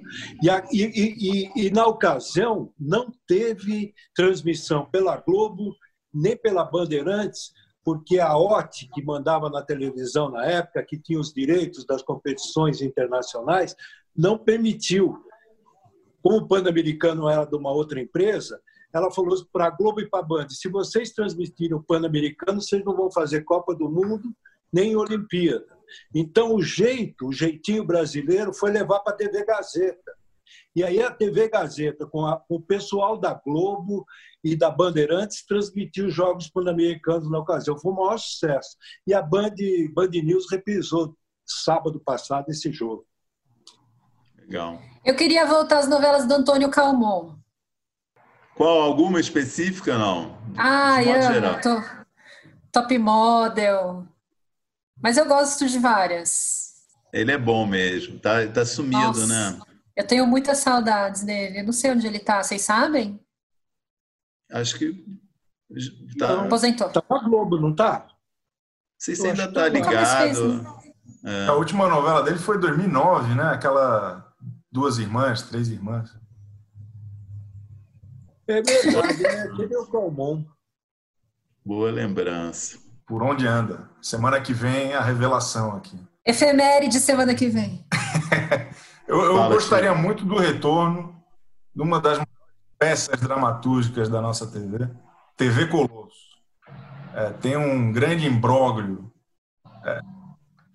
[0.71, 5.75] E, e, e, e, na ocasião não teve transmissão pela Globo
[6.13, 7.51] nem pela Bandeirantes,
[7.83, 12.81] porque a OT, que mandava na televisão na época, que tinha os direitos das competições
[12.81, 13.75] internacionais,
[14.15, 15.17] não permitiu.
[16.21, 18.61] Como o Pan-Americano era de uma outra empresa,
[18.93, 22.83] ela falou para a Globo e para a Band: se vocês transmitirem o Pan-Americano, vocês
[22.85, 24.31] não vão fazer Copa do Mundo
[24.71, 25.77] nem Olimpíada.
[26.13, 30.13] Então, o jeito, o jeitinho brasileiro foi levar para a TV Gazeta.
[30.75, 34.05] E aí a TV Gazeta, com, a, com o pessoal da Globo
[34.43, 37.77] e da Bandeirantes, transmitiu os Jogos Pan-Americanos na ocasião.
[37.77, 38.75] Foi um maior sucesso.
[39.05, 39.53] E a Band,
[39.93, 43.05] Band News reprisou sábado passado esse jogo.
[44.37, 44.81] Legal.
[45.05, 47.35] Eu queria voltar às novelas do Antônio Calmon.
[48.55, 48.81] Qual?
[48.81, 50.37] Alguma específica, não?
[50.57, 51.81] Ah, eu tô,
[52.71, 54.07] top model.
[55.01, 56.73] Mas eu gosto de várias.
[57.11, 58.19] Ele é bom mesmo.
[58.19, 59.59] Tá, tá sumido, Nossa, né?
[59.95, 61.59] Eu tenho muitas saudades dele.
[61.59, 62.41] Eu não sei onde ele tá.
[62.41, 63.19] Vocês sabem?
[64.51, 65.05] Acho que
[66.17, 66.35] tá.
[66.35, 66.89] Não, aposentou.
[66.89, 68.05] Tá na Globo, não tá?
[68.07, 68.15] Não
[68.99, 70.65] sei se ainda tá ligado.
[71.25, 71.47] É.
[71.47, 73.43] A última novela dele foi 2009, né?
[73.43, 74.33] Aquela
[74.71, 76.15] Duas Irmãs, Três Irmãs.
[78.47, 79.43] É verdade, né?
[79.43, 80.43] Aquele é o Calmon.
[81.65, 82.77] Boa lembrança.
[83.07, 83.89] Por onde anda?
[84.01, 85.97] Semana que vem a revelação aqui.
[86.25, 87.85] Efeméride semana que vem.
[89.07, 91.21] eu, eu gostaria muito do retorno
[91.75, 92.19] de uma das
[92.77, 94.89] peças dramatúrgicas da nossa TV,
[95.37, 96.33] TV Colosso.
[97.13, 99.11] É, tem um grande imbróglio,
[99.85, 99.99] é,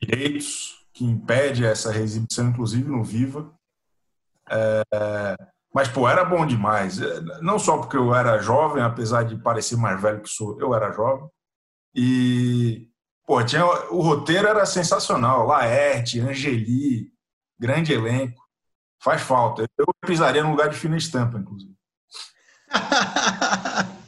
[0.01, 3.53] direitos que impede essa reexibição, inclusive no Viva.
[4.51, 4.83] É,
[5.75, 7.01] mas, pô, era bom demais.
[7.01, 10.75] É, não só porque eu era jovem, apesar de parecer mais velho que sou, eu
[10.75, 11.29] era jovem.
[11.95, 12.89] E,
[13.27, 15.47] pô, tinha, o roteiro era sensacional.
[15.47, 17.13] Laerte, Angeli,
[17.59, 18.43] grande elenco.
[19.01, 19.67] Faz falta.
[19.79, 21.75] Eu pisaria no lugar de fina estampa, inclusive.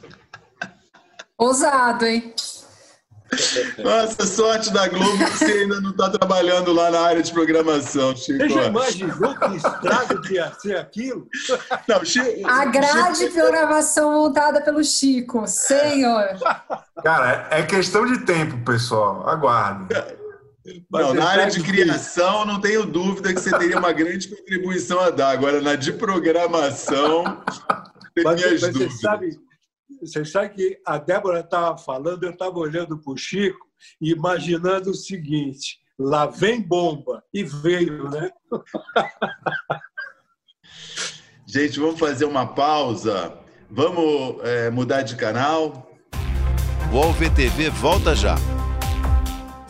[1.37, 2.33] Ousado, hein?
[3.77, 8.13] Nossa, sorte da Globo que você ainda não está trabalhando lá na área de programação,
[8.15, 8.39] Chico.
[8.39, 11.27] Você já imaginou que estrago que ia ser aquilo?
[11.87, 13.29] Não, Chico, A grade Chico...
[13.29, 16.27] de programação montada pelo Chico, senhor.
[17.01, 19.27] Cara, é questão de tempo, pessoal.
[19.27, 19.87] Aguardo.
[20.91, 25.09] Não, na área de criação, não tenho dúvida que você teria uma grande contribuição a
[25.09, 25.31] dar.
[25.31, 27.23] Agora, na de programação,
[28.13, 28.93] tem mas, minhas mas dúvidas.
[28.93, 29.39] Você sabe,
[29.99, 33.67] você sabe que a Débora estava falando, eu estava olhando para o Chico
[33.99, 37.23] e imaginando o seguinte: lá vem bomba.
[37.33, 38.29] E veio, né?
[41.47, 43.33] Gente, vamos fazer uma pausa.
[43.69, 45.91] Vamos é, mudar de canal.
[46.91, 48.35] O UOL VTV volta já.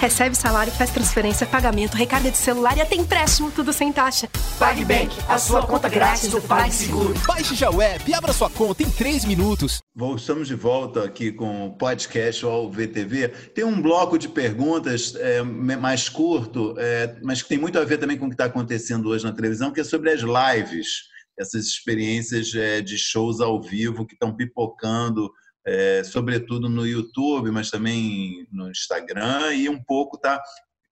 [0.00, 4.30] Recebe salário, faz transferência, pagamento, recarga de celular e até empréstimo, tudo sem taxa.
[4.58, 7.12] PagBank, a sua conta grátis do PagSeguro.
[7.26, 9.82] Baixe já o app e abra sua conta em 3 minutos.
[10.16, 13.28] Estamos de volta aqui com o podcast ao VTV.
[13.54, 17.98] Tem um bloco de perguntas é, mais curto, é, mas que tem muito a ver
[17.98, 21.66] também com o que está acontecendo hoje na televisão, que é sobre as lives, essas
[21.66, 25.30] experiências é, de shows ao vivo que estão pipocando
[25.66, 30.42] é, sobretudo no YouTube, mas também no Instagram, e um pouco está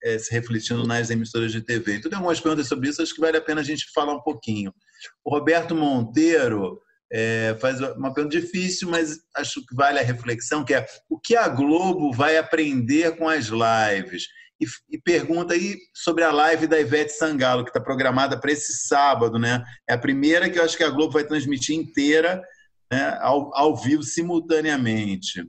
[0.03, 1.97] é, se refletindo nas emissoras de TV.
[1.97, 4.23] Então, tem algumas perguntas sobre isso, acho que vale a pena a gente falar um
[4.23, 4.73] pouquinho.
[5.25, 6.81] O Roberto Monteiro
[7.13, 11.35] é, faz uma pergunta difícil, mas acho que vale a reflexão, que é o que
[11.35, 14.27] a Globo vai aprender com as lives?
[14.61, 18.87] E, e pergunta aí sobre a live da Ivete Sangalo, que está programada para esse
[18.89, 19.63] sábado, né?
[19.89, 22.43] É a primeira que eu acho que a Globo vai transmitir inteira,
[22.91, 25.47] né, ao, ao vivo simultaneamente.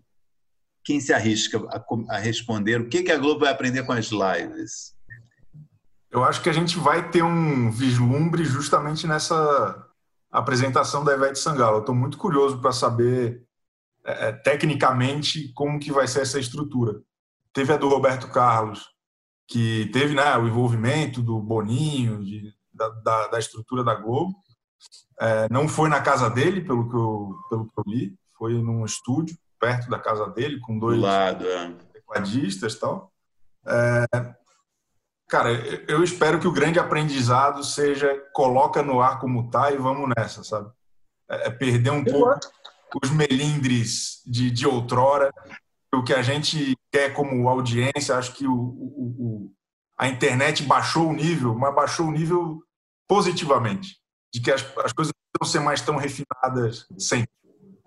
[0.84, 2.82] Quem se arrisca a, a responder?
[2.82, 4.96] O que, que a Globo vai aprender com as lives?
[6.12, 9.86] Eu acho que a gente vai ter um vislumbre justamente nessa
[10.32, 11.80] apresentação da Ivete Sangalo.
[11.80, 13.44] Estou muito curioso para saber
[14.06, 17.00] é, é, tecnicamente como que vai ser essa estrutura.
[17.54, 18.90] Teve a do Roberto Carlos,
[19.48, 24.36] que teve né, o envolvimento do Boninho, de, da, da, da, estrutura da Globo.
[25.20, 28.86] É, não foi na casa dele, pelo que, eu, pelo que eu li, foi num
[28.86, 31.74] estúdio perto da casa dele, com dois lado, é.
[31.92, 33.12] tecladistas e tal.
[33.68, 34.06] É,
[35.28, 35.52] cara,
[35.88, 40.44] eu espero que o grande aprendizado seja coloca no ar como tá e vamos nessa,
[40.44, 40.72] sabe?
[41.30, 42.40] É, é perder um pouco
[43.04, 45.30] os melindres de, de outrora.
[45.94, 49.52] O que a gente quer como audiência, acho que o, o, o,
[49.98, 52.64] a internet baixou o nível, mas baixou o nível
[53.06, 53.99] positivamente
[54.34, 57.30] de que as, as coisas não ser mais tão refinadas sempre,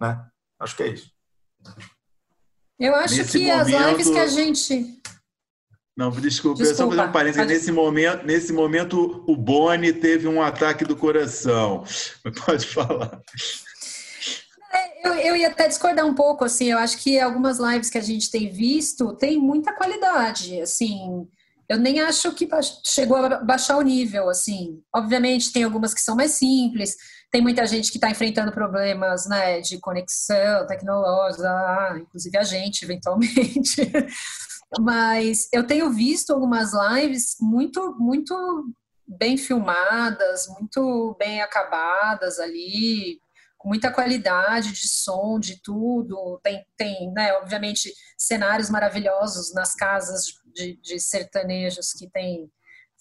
[0.00, 0.24] né?
[0.58, 1.10] Acho que é isso.
[2.78, 3.76] Eu acho Nesse que momento...
[3.76, 5.02] as lives que a gente
[5.96, 6.62] não, desculpa, desculpa.
[6.62, 7.46] eu só fazer um parênteses.
[7.46, 11.84] Nesse momento, nesse momento, o Boni teve um ataque do coração.
[12.46, 13.20] Pode falar.
[14.72, 17.98] É, eu, eu ia até discordar um pouco, assim, eu acho que algumas lives que
[17.98, 21.28] a gente tem visto tem muita qualidade, assim,
[21.72, 22.46] eu nem acho que
[22.84, 24.82] chegou a baixar o nível, assim.
[24.94, 26.94] Obviamente tem algumas que são mais simples,
[27.30, 33.90] tem muita gente que está enfrentando problemas né, de conexão tecnológica, inclusive a gente, eventualmente.
[34.80, 38.34] Mas eu tenho visto algumas lives muito, muito
[39.06, 43.18] bem filmadas, muito bem acabadas ali,
[43.56, 46.38] com muita qualidade de som, de tudo.
[46.42, 52.50] Tem, tem né, obviamente, cenários maravilhosos nas casas de, de sertanejos que tem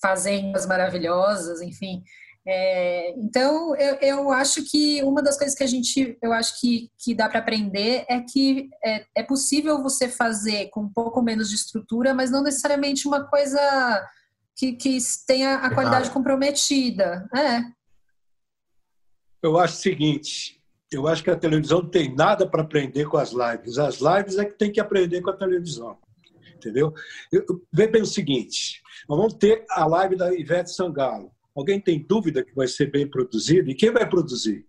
[0.02, 2.04] fazendas maravilhosas, enfim.
[2.46, 6.90] É, então, eu, eu acho que uma das coisas que a gente, eu acho que,
[6.98, 11.50] que dá para aprender é que é, é possível você fazer com um pouco menos
[11.50, 13.60] de estrutura, mas não necessariamente uma coisa
[14.56, 17.30] que, que tenha a qualidade comprometida.
[17.36, 17.62] É,
[19.42, 20.62] eu acho o seguinte:
[20.92, 23.78] eu acho que a televisão não tem nada para aprender com as lives.
[23.78, 25.98] As lives é que tem que aprender com a televisão.
[26.62, 26.94] Entendeu?
[27.74, 31.32] Vê bem o seguinte: nós vamos ter a live da Ivete Sangalo.
[31.56, 33.70] Alguém tem dúvida que vai ser bem produzida?
[33.70, 34.66] E quem vai produzir?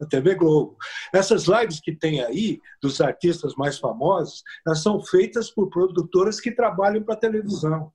[0.00, 0.76] A TV Globo.
[1.12, 6.52] Essas lives que tem aí, dos artistas mais famosos, elas são feitas por produtoras que
[6.52, 7.92] trabalham para televisão.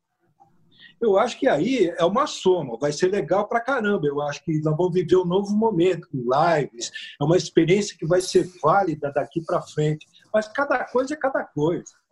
[1.00, 4.06] Eu acho que aí é uma soma, vai ser legal para caramba.
[4.06, 8.06] Eu acho que nós vamos viver um novo momento com lives, é uma experiência que
[8.06, 10.06] vai ser válida daqui para frente.
[10.34, 12.03] Mas cada coisa é cada coisa.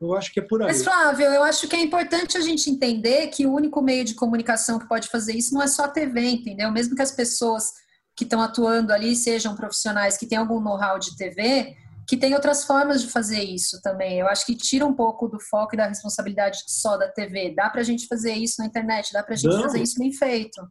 [0.00, 0.68] Eu acho que é por aí.
[0.68, 4.14] Mas, Flávio, eu acho que é importante a gente entender que o único meio de
[4.14, 6.70] comunicação que pode fazer isso não é só a TV, entendeu?
[6.70, 7.72] Mesmo que as pessoas
[8.14, 11.76] que estão atuando ali sejam profissionais que têm algum know-how de TV,
[12.08, 14.18] que tem outras formas de fazer isso também.
[14.18, 17.54] Eu acho que tira um pouco do foco e da responsabilidade só da TV.
[17.54, 19.62] Dá para a gente fazer isso na internet, dá para a gente não.
[19.62, 20.62] fazer isso bem feito.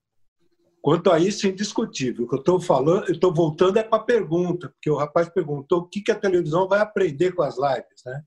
[0.82, 2.26] Quanto a isso, é indiscutível.
[2.26, 5.28] O que eu estou falando, eu estou voltando é para a pergunta, porque o rapaz
[5.28, 8.22] perguntou o que, que a televisão vai aprender com as lives, né?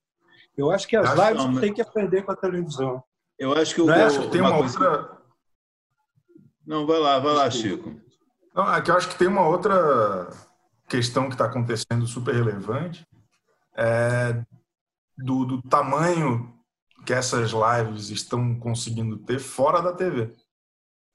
[0.59, 3.03] Eu acho que as acho lives não, têm que aprender com a televisão.
[3.39, 3.87] Eu acho que o.
[3.87, 4.03] Não é?
[4.03, 5.19] acho que tem uma, uma outra.
[6.67, 7.95] Não, vai lá, vai lá, Chico.
[8.53, 10.29] Não, é que eu acho que tem uma outra
[10.89, 13.07] questão que está acontecendo super relevante
[13.77, 14.43] é
[15.17, 16.53] do, do tamanho
[17.07, 20.35] que essas lives estão conseguindo ter fora da TV.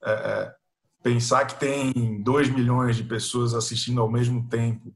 [0.02, 0.54] É, é,
[1.02, 4.94] pensar que tem 2 milhões de pessoas assistindo ao mesmo tempo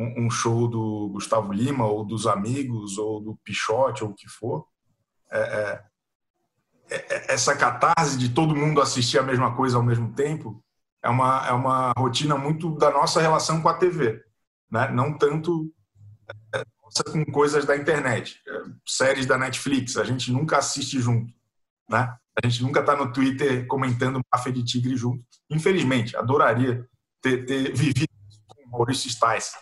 [0.00, 4.28] um, um, show do Gustavo Lima ou dos Amigos ou do Pichote ou o que
[4.28, 4.66] for,
[5.30, 5.38] é,
[6.90, 10.62] é, é, essa catarse de todo mundo assistir a mesma coisa ao mesmo tempo
[11.02, 14.22] é uma, é uma rotina muito da nossa relação com a TV,
[14.70, 14.90] né?
[14.90, 15.72] não tanto
[16.54, 16.62] é,
[17.10, 21.32] com coisas da internet, é, séries da Netflix, a gente nunca assiste junto,
[21.88, 22.14] né?
[22.42, 25.22] A gente nunca está no Twitter comentando Mafia de Tigre junto.
[25.50, 26.86] Infelizmente, adoraria
[27.20, 28.08] ter, ter vivido
[28.46, 29.56] com Maurício Stice.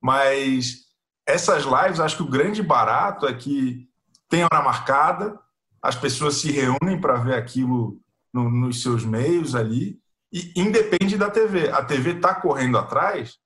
[0.00, 0.86] Mas
[1.26, 3.88] essas lives, acho que o grande barato é que
[4.28, 5.38] tem hora marcada,
[5.82, 8.00] as pessoas se reúnem para ver aquilo
[8.32, 9.98] no, nos seus meios ali,
[10.32, 11.70] e independe da TV.
[11.70, 13.38] A TV está correndo atrás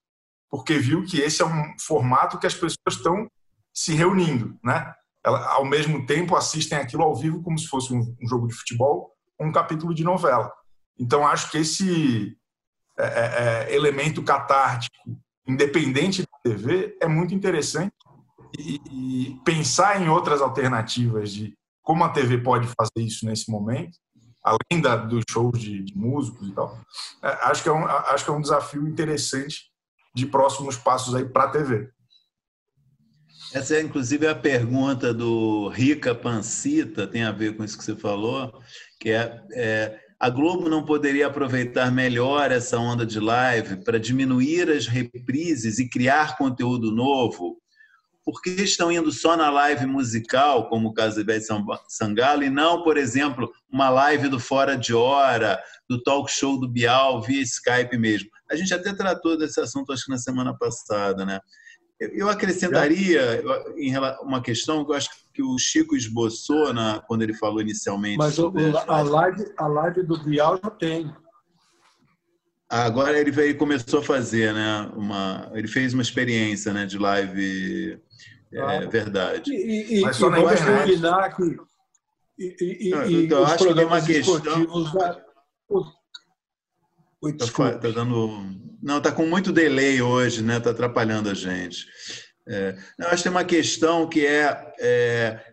[0.49, 3.27] porque viu que esse é um formato que as pessoas estão
[3.73, 4.93] se reunindo, né?
[5.25, 8.53] Ela, ao mesmo tempo assistem aquilo ao vivo como se fosse um, um jogo de
[8.53, 10.51] futebol, um capítulo de novela.
[10.97, 12.37] Então acho que esse
[12.97, 17.93] é, é, é elemento catártico independente da TV é muito interessante
[18.57, 23.97] e, e, pensar em outras alternativas de como a TV pode fazer isso nesse momento,
[24.43, 26.79] além da, dos shows de, de músicos e tal,
[27.23, 29.71] é, acho, que é um, acho que é um desafio interessante
[30.15, 31.89] de próximos passos aí para a TV.
[33.53, 37.95] Essa é, inclusive, a pergunta do Rica Pancita, tem a ver com isso que você
[37.95, 38.61] falou,
[38.99, 44.69] que é, é a Globo não poderia aproveitar melhor essa onda de live para diminuir
[44.69, 47.57] as reprises e criar conteúdo novo?
[48.23, 51.45] Por que estão indo só na live musical, como o caso Ivete
[51.87, 56.67] Sangalo, e não, por exemplo, uma live do Fora de Hora, do talk show do
[56.67, 58.29] Bial, via Skype mesmo?
[58.49, 61.39] A gente até tratou desse assunto, acho que na semana passada, né?
[61.99, 63.41] Eu acrescentaria
[64.21, 68.17] uma questão que eu acho que o Chico esboçou na, quando ele falou inicialmente.
[68.17, 68.51] Mas o,
[68.87, 71.13] a, live, a live do Bial já tem.
[72.69, 74.91] Agora ele, veio, começou a fazer, né?
[74.95, 78.01] Uma, ele fez uma experiência né, de live.
[78.51, 79.53] É ah, verdade.
[79.53, 81.35] E, e, Mas só e na internet.
[81.35, 81.57] Que,
[82.37, 84.39] e, e, e, eu acho que tem uma questão.
[84.39, 85.21] Da,
[87.21, 87.45] Oi, tá,
[87.79, 88.43] tá, dando.
[88.85, 90.59] Não, tá com muito delay hoje, né?
[90.59, 91.87] Tá atrapalhando a gente.
[92.47, 95.43] É, eu acho que tem uma questão que é, é,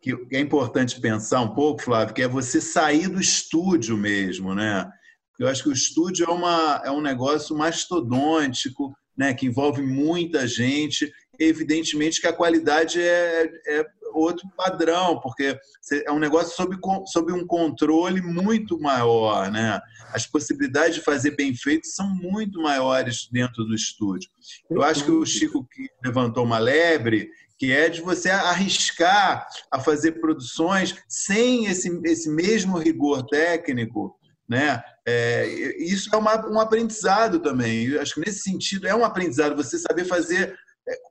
[0.00, 4.90] que é importante pensar um pouco, Flávio, que é você sair do estúdio mesmo, né?
[5.38, 9.34] Eu acho que o estúdio é, uma, é um negócio mastodôntico, né?
[9.34, 11.12] Que envolve muita gente.
[11.38, 15.58] Evidentemente que a qualidade é, é outro padrão, porque
[16.04, 19.80] é um negócio sob, sob um controle muito maior, né?
[20.12, 24.30] As possibilidades de fazer bem feito são muito maiores dentro do estúdio.
[24.70, 25.66] Eu acho que o Chico
[26.04, 32.78] levantou uma lebre que é de você arriscar a fazer produções sem esse, esse mesmo
[32.78, 34.16] rigor técnico,
[34.48, 34.82] né?
[35.04, 35.46] É,
[35.78, 37.86] isso é uma, um aprendizado também.
[37.86, 40.56] Eu acho que nesse sentido é um aprendizado você saber fazer é,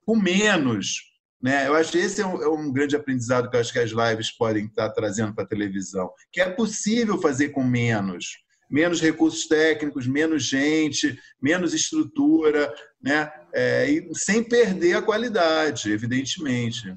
[0.06, 1.02] com menos,
[1.42, 1.68] né?
[1.68, 3.92] Eu acho que esse é um, é um, grande aprendizado que eu acho que as
[3.92, 8.38] lives podem estar trazendo para a televisão, que é possível fazer com menos,
[8.70, 13.32] menos recursos técnicos, menos gente, menos estrutura, né?
[13.54, 16.96] É, e sem perder a qualidade, evidentemente.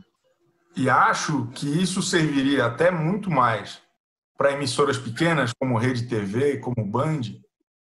[0.77, 3.81] E acho que isso serviria até muito mais
[4.39, 7.21] para emissoras pequenas como Rede TV, como Band,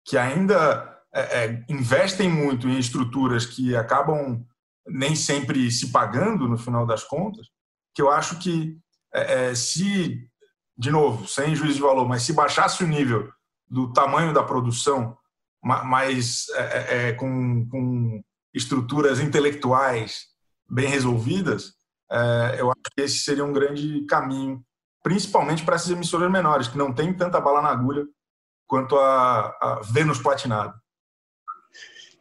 [0.07, 4.43] que ainda é, é, investem muito em estruturas que acabam
[4.87, 7.47] nem sempre se pagando no final das contas,
[7.95, 8.79] que eu acho que
[9.13, 10.29] é, é, se,
[10.77, 13.31] de novo, sem juízo de valor, mas se baixasse o nível
[13.69, 15.17] do tamanho da produção,
[15.63, 18.23] mas é, é, é, com, com,
[18.55, 20.29] estruturas intelectuais
[20.71, 21.75] bem resolvidas,
[22.11, 24.65] é, eu acho que esse seria um grande caminho
[25.07, 28.05] principalmente para essas emissoras menores, que não tem tanta bala na agulha
[28.67, 30.75] quanto a, a Vênus Platinado.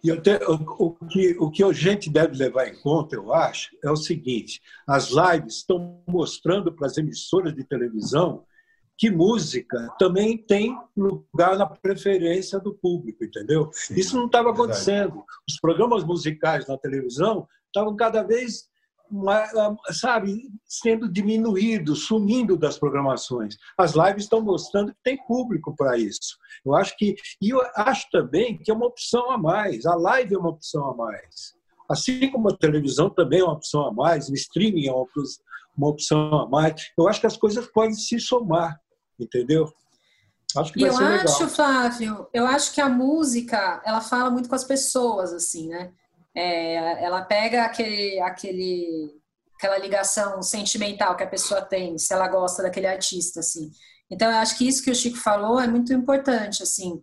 [0.05, 3.75] E até, o, o, que, o que a gente deve levar em conta, eu acho,
[3.83, 8.45] é o seguinte: as lives estão mostrando para as emissoras de televisão
[8.95, 13.67] que música também tem lugar na preferência do público, entendeu?
[13.73, 15.23] Sim, Isso não estava acontecendo.
[15.49, 18.69] Os programas musicais na televisão estavam cada vez
[19.91, 23.57] sabe, sendo diminuído, sumindo das programações.
[23.77, 26.37] As lives estão mostrando que tem público para isso.
[26.65, 29.85] Eu acho que e eu acho também que é uma opção a mais.
[29.85, 31.53] A live é uma opção a mais.
[31.89, 36.33] Assim como a televisão também é uma opção a mais, o streaming é uma opção
[36.33, 36.91] a mais.
[36.97, 38.79] Eu acho que as coisas podem se somar,
[39.19, 39.71] entendeu?
[40.57, 41.49] Acho que vai eu ser acho, legal.
[41.49, 45.91] Flávio, eu acho que a música ela fala muito com as pessoas, assim, né?
[46.35, 49.11] É, ela pega aquele, aquele,
[49.57, 53.71] aquela ligação sentimental que a pessoa tem, se ela gosta daquele artista, assim.
[54.09, 57.01] Então, eu acho que isso que o Chico falou é muito importante, assim.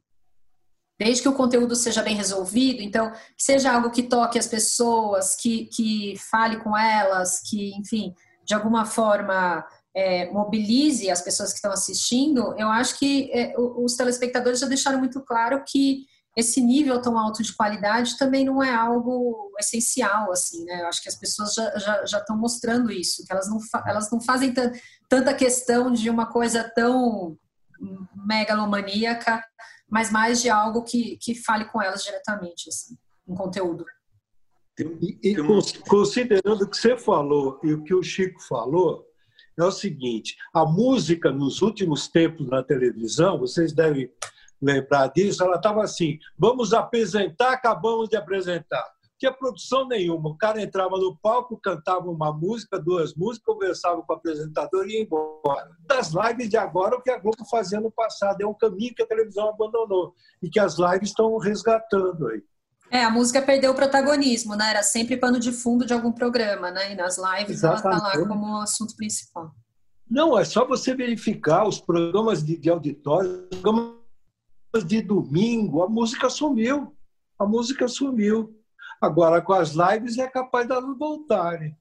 [0.98, 5.34] Desde que o conteúdo seja bem resolvido, então, que seja algo que toque as pessoas,
[5.34, 8.14] que, que fale com elas, que, enfim,
[8.44, 13.96] de alguma forma é, mobilize as pessoas que estão assistindo, eu acho que é, os
[13.96, 16.06] telespectadores já deixaram muito claro que
[16.36, 20.82] esse nível tão alto de qualidade também não é algo essencial, assim, né?
[20.82, 24.10] Eu acho que as pessoas já, já, já estão mostrando isso, que elas não, elas
[24.10, 24.54] não fazem
[25.08, 27.36] tanta questão de uma coisa tão
[28.26, 29.44] megalomaníaca,
[29.90, 32.96] mas mais de algo que, que fale com elas diretamente, assim,
[33.28, 33.84] um conteúdo.
[34.78, 35.36] E, e
[35.86, 39.04] considerando o que você falou e o que o Chico falou,
[39.58, 44.10] é o seguinte: a música nos últimos tempos na televisão, vocês devem
[44.62, 48.84] lembrar disso, ela estava assim: vamos apresentar, acabamos de apresentar.
[49.18, 50.30] Tinha produção nenhuma.
[50.30, 54.94] O cara entrava no palco, cantava uma música, duas músicas, conversava com o apresentador e
[54.94, 55.70] ia embora.
[55.86, 59.02] Das lives de agora, o que a Globo fazia no passado, é um caminho que
[59.02, 62.42] a televisão abandonou e que as lives estão resgatando aí.
[62.90, 64.70] É, a música perdeu o protagonismo, né?
[64.70, 66.92] Era sempre pano de fundo de algum programa, né?
[66.92, 67.86] E nas lives Exatamente.
[67.86, 69.52] ela está lá como assunto principal.
[70.10, 74.01] Não, é só você verificar os programas de, de auditório, programas
[74.80, 76.96] de domingo, a música sumiu.
[77.38, 78.56] A música sumiu.
[79.00, 81.76] Agora, com as lives, é capaz de elas voltarem.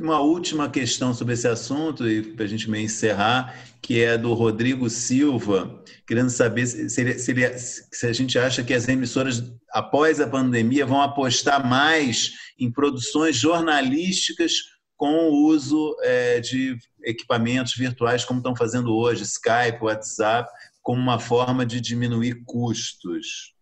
[0.00, 4.32] Uma última questão sobre esse assunto, e para a gente meio encerrar, que é do
[4.32, 9.42] Rodrigo Silva, querendo saber se, se, se, a gente acha que as emissoras,
[9.72, 14.52] após a pandemia, vão apostar mais em produções jornalísticas
[14.96, 20.48] com o uso é, de equipamentos virtuais, como estão fazendo hoje, Skype, WhatsApp,
[20.88, 23.54] como uma forma de diminuir custos.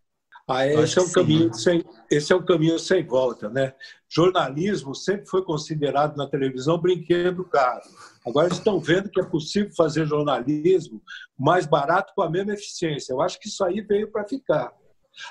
[0.48, 3.74] Ah, esse é um caminho sem, esse é um caminho sem volta, né?
[4.08, 7.82] Jornalismo sempre foi considerado na televisão brinquedo caro.
[8.24, 11.02] Agora estão vendo que é possível fazer jornalismo
[11.36, 13.12] mais barato com a mesma eficiência.
[13.12, 14.72] Eu acho que isso aí veio para ficar.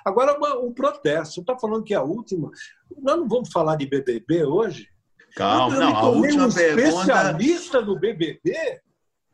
[0.03, 1.35] Agora, uma, um protesto.
[1.35, 2.51] Você está falando que é a última.
[2.97, 4.89] Nós não vamos falar de BBB hoje?
[5.33, 6.89] Calma, não, a última um pergunta.
[6.89, 8.81] especialista no BBB?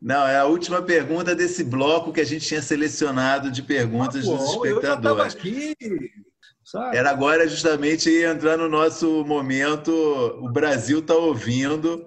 [0.02, 4.30] Não, é a última pergunta desse bloco que a gente tinha selecionado de perguntas ah,
[4.32, 5.34] bom, dos espectadores.
[5.36, 5.76] Aqui,
[6.92, 9.92] Era agora justamente entrar no nosso momento.
[10.40, 12.04] O Brasil está ouvindo,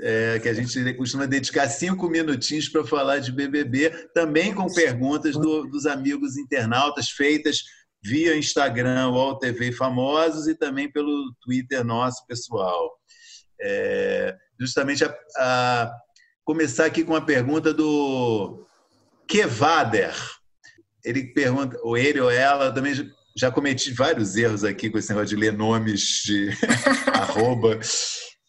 [0.00, 5.34] é, que a gente costuma dedicar cinco minutinhos para falar de BBB, também com perguntas
[5.34, 7.62] do, dos amigos internautas feitas
[8.02, 12.90] via Instagram, UOL TV Famosos e também pelo Twitter nosso pessoal.
[13.60, 15.92] É, justamente a, a
[16.46, 18.64] começar aqui com uma pergunta do
[19.26, 20.14] Kevader.
[21.04, 22.94] Ele pergunta, ou ele ou ela, também
[23.36, 26.50] já cometi vários erros aqui com esse negócio de ler nomes de
[27.12, 27.78] arroba.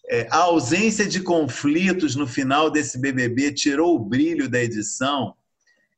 [0.10, 5.34] É, a ausência de conflitos no final desse BBB tirou o brilho da edição?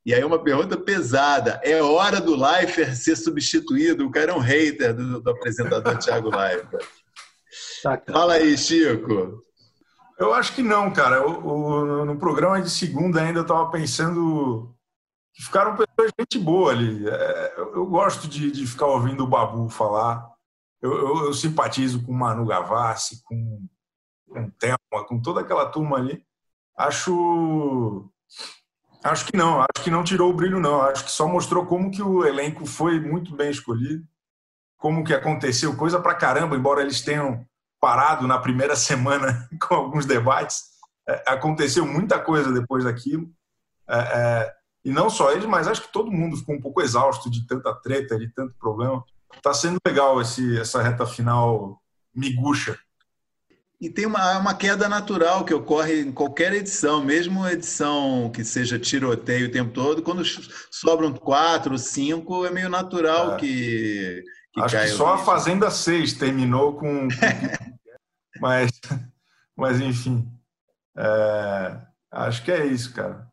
[0.06, 1.60] E aí uma pergunta pesada.
[1.64, 4.08] É hora do Leifert ser substituído?
[4.08, 6.88] O cara é um hater do, do apresentador Thiago Leifert.
[8.12, 9.44] Fala aí, Chico.
[10.20, 11.26] Eu acho que não, cara.
[11.26, 14.76] O, o, no programa de segunda ainda eu estava pensando
[15.34, 17.08] que ficaram pessoas gente boa ali.
[17.08, 20.30] É, eu, eu, gosto de, de, ficar ouvindo o Babu falar.
[20.82, 23.66] Eu, eu, eu simpatizo com o Manu Gavassi, com,
[24.28, 26.22] com Thelma, com toda aquela turma ali.
[26.78, 28.12] Acho
[29.02, 29.62] acho que não.
[29.62, 30.82] Acho que não tirou o brilho, não.
[30.82, 34.06] Acho que só mostrou como que o elenco foi muito bem escolhido,
[34.78, 37.46] como que aconteceu coisa pra caramba, embora eles tenham
[37.80, 40.64] parado na primeira semana com alguns debates.
[41.08, 43.30] É, aconteceu muita coisa depois daquilo.
[43.88, 44.54] É, é,
[44.86, 47.74] e não só eles, mas acho que todo mundo ficou um pouco exausto de tanta
[47.74, 49.04] treta, de tanto problema.
[49.36, 51.82] Está sendo legal esse, essa reta final
[52.14, 52.78] miguxa.
[53.82, 58.78] E tem uma, uma queda natural que ocorre em qualquer edição, mesmo edição que seja
[58.78, 60.22] tiroteio o tempo todo, quando
[60.70, 63.38] sobram quatro, cinco, é meio natural é.
[63.38, 64.24] que,
[64.54, 67.08] que Acho que só a Fazenda 6 terminou com.
[68.40, 68.72] mas,
[69.56, 70.28] mas, enfim.
[70.98, 71.78] É,
[72.12, 73.28] acho que é isso, cara.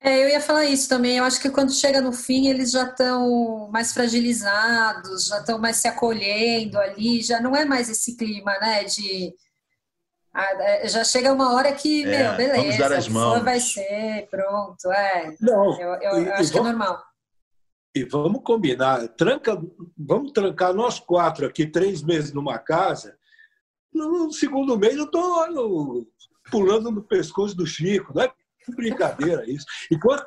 [0.00, 1.16] É, eu ia falar isso também.
[1.16, 5.76] Eu acho que quando chega no fim, eles já estão mais fragilizados, já estão mais
[5.76, 8.84] se acolhendo ali, já não é mais esse clima, né?
[8.84, 9.34] De
[10.34, 13.42] ah, é, já chega uma hora que, é, meu, beleza, vamos dar as mãos.
[13.44, 15.32] vai ser, pronto, é.
[15.40, 17.00] Não, eu, eu, e, acho que é normal.
[17.94, 19.56] E vamos combinar, tranca,
[19.96, 23.16] vamos trancar nós quatro aqui três meses numa casa.
[23.92, 26.06] No segundo mês eu estou
[26.50, 28.32] pulando no pescoço do Chico, não é
[28.72, 29.66] brincadeira isso.
[29.92, 30.24] Enquanto,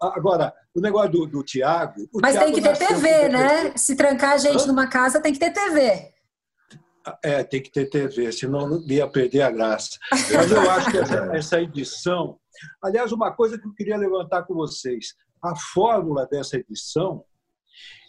[0.00, 2.08] agora, o negócio do, do Tiago.
[2.20, 3.76] Mas Thiago tem que ter TV, né?
[3.76, 4.66] Se trancar a gente Hã?
[4.66, 6.12] numa casa, tem que ter TV.
[7.24, 9.98] É, tem que ter TV, senão ia perder a graça.
[10.12, 12.38] Mas eu acho que essa, essa edição.
[12.82, 17.24] Aliás, uma coisa que eu queria levantar com vocês: a fórmula dessa edição,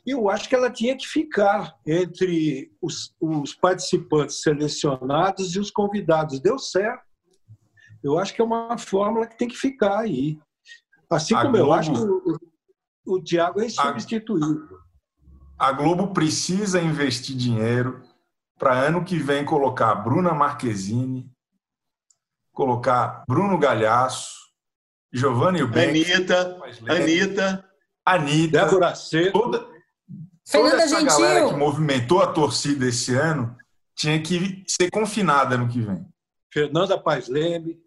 [0.06, 6.40] eu acho que ela tinha que ficar entre os, os participantes selecionados e os convidados.
[6.40, 7.04] Deu certo.
[8.04, 10.40] Eu acho que é uma fórmula que tem que ficar aí.
[11.10, 14.80] Assim como Globo, eu acho que o, o, Tiago é insubstituível.
[15.60, 18.02] A, a Globo precisa investir dinheiro
[18.58, 21.32] para ano que vem colocar Bruna Marquezine,
[22.52, 24.41] colocar Bruno Galhaço,
[25.14, 27.66] Giovanni Beck, Anitta, Anitta,
[28.05, 29.68] Anitta, Débora Seco, toda,
[30.49, 31.05] toda essa Gentil.
[31.05, 33.55] galera que movimentou a torcida esse ano
[33.95, 36.05] tinha que ser confinada no que vem.
[36.51, 37.78] Fernanda Paz Leme.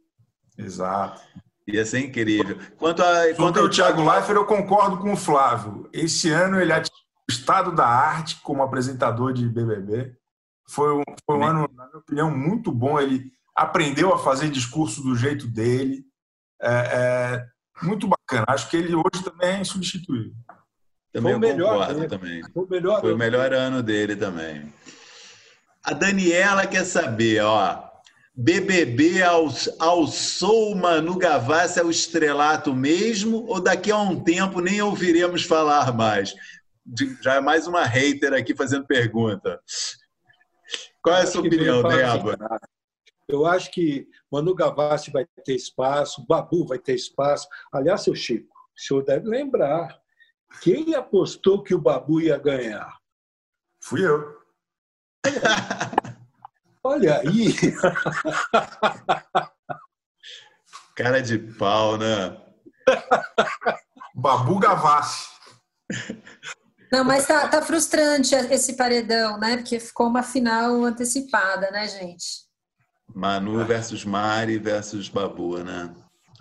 [0.57, 1.21] Exato.
[1.67, 2.59] Ia ser incrível.
[2.77, 5.89] Quanto, a, quanto ao Thiago Leifert, eu concordo com o Flávio.
[5.93, 10.15] Esse ano ele atingiu o estado da arte como apresentador de BBB.
[10.69, 13.01] Foi um, foi um ano, na minha opinião, muito bom.
[13.01, 16.05] Ele aprendeu a fazer discurso do jeito dele.
[16.61, 17.47] É, é
[17.83, 18.45] muito bacana.
[18.49, 20.33] Acho que ele hoje também é insubstituível.
[21.13, 22.43] Também foi o melhor também.
[22.53, 24.73] Foi o melhor, foi o melhor ano dele também.
[25.85, 27.91] A Daniela quer saber, ó.
[28.37, 29.49] BBB ao,
[29.79, 36.35] alçou Manu Gavassi ao estrelato mesmo ou daqui a um tempo nem ouviremos falar mais?
[37.23, 39.61] Já é mais uma hater aqui fazendo pergunta.
[41.01, 42.59] Qual é a sua opinião, Débora?
[43.35, 47.49] Eu acho que Manu Gavassi vai ter espaço, Babu vai ter espaço.
[47.73, 49.99] Aliás, seu Chico, o senhor deve lembrar.
[50.61, 52.97] Quem apostou que o Babu ia ganhar?
[53.81, 54.39] Fui eu.
[56.83, 57.55] Olha aí.
[60.95, 62.41] Cara de pau, né?
[64.15, 65.29] Babu Gavassi.
[66.93, 69.57] Não, mas tá, tá frustrante esse paredão, né?
[69.57, 72.44] Porque ficou uma final antecipada, né, gente?
[73.15, 75.91] Manu versus Mari versus Babu, né?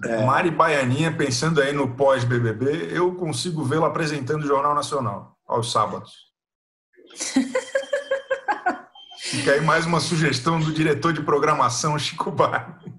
[0.04, 0.26] É.
[0.26, 6.12] Mari Baianinha, pensando aí no pós-BBB, eu consigo vê-la apresentando o Jornal Nacional aos sábados.
[9.20, 12.94] Fica aí mais uma sugestão do diretor de programação, Chico Barney.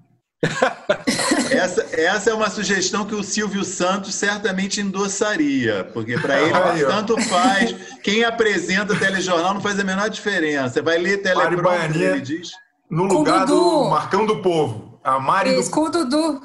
[1.51, 6.85] Essa, essa é uma sugestão que o Silvio Santos certamente endossaria, porque para ele Aí,
[6.85, 7.73] tanto faz.
[8.03, 10.81] Quem apresenta o telejornal não faz a menor diferença.
[10.81, 12.51] Vai ler teleprompter, ele diz.
[12.89, 14.99] No lugar do Marcão do Povo.
[15.03, 15.73] A Mari Isso, do...
[15.73, 16.41] com o Dudu.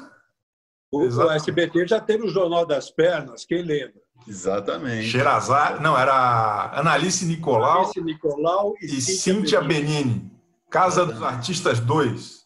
[0.91, 4.01] O, o SBT já teve o Jornal das Pernas, quem lembra?
[4.27, 5.07] Exatamente.
[5.07, 10.03] Xerazade, não, era Analice Nicolau, Analice Nicolau e, e Cíntia Benini.
[10.03, 10.31] Benini.
[10.69, 12.41] Casa dos Artistas 2.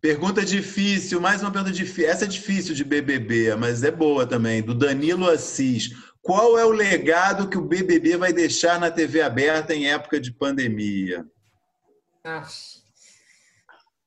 [0.00, 2.10] Pergunta difícil, mais uma pergunta difícil.
[2.10, 4.62] Essa é difícil de BBB, mas é boa também.
[4.62, 5.90] Do Danilo Assis.
[6.20, 10.30] Qual é o legado que o BBB vai deixar na TV aberta em época de
[10.30, 11.24] pandemia?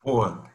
[0.01, 0.51] Porra,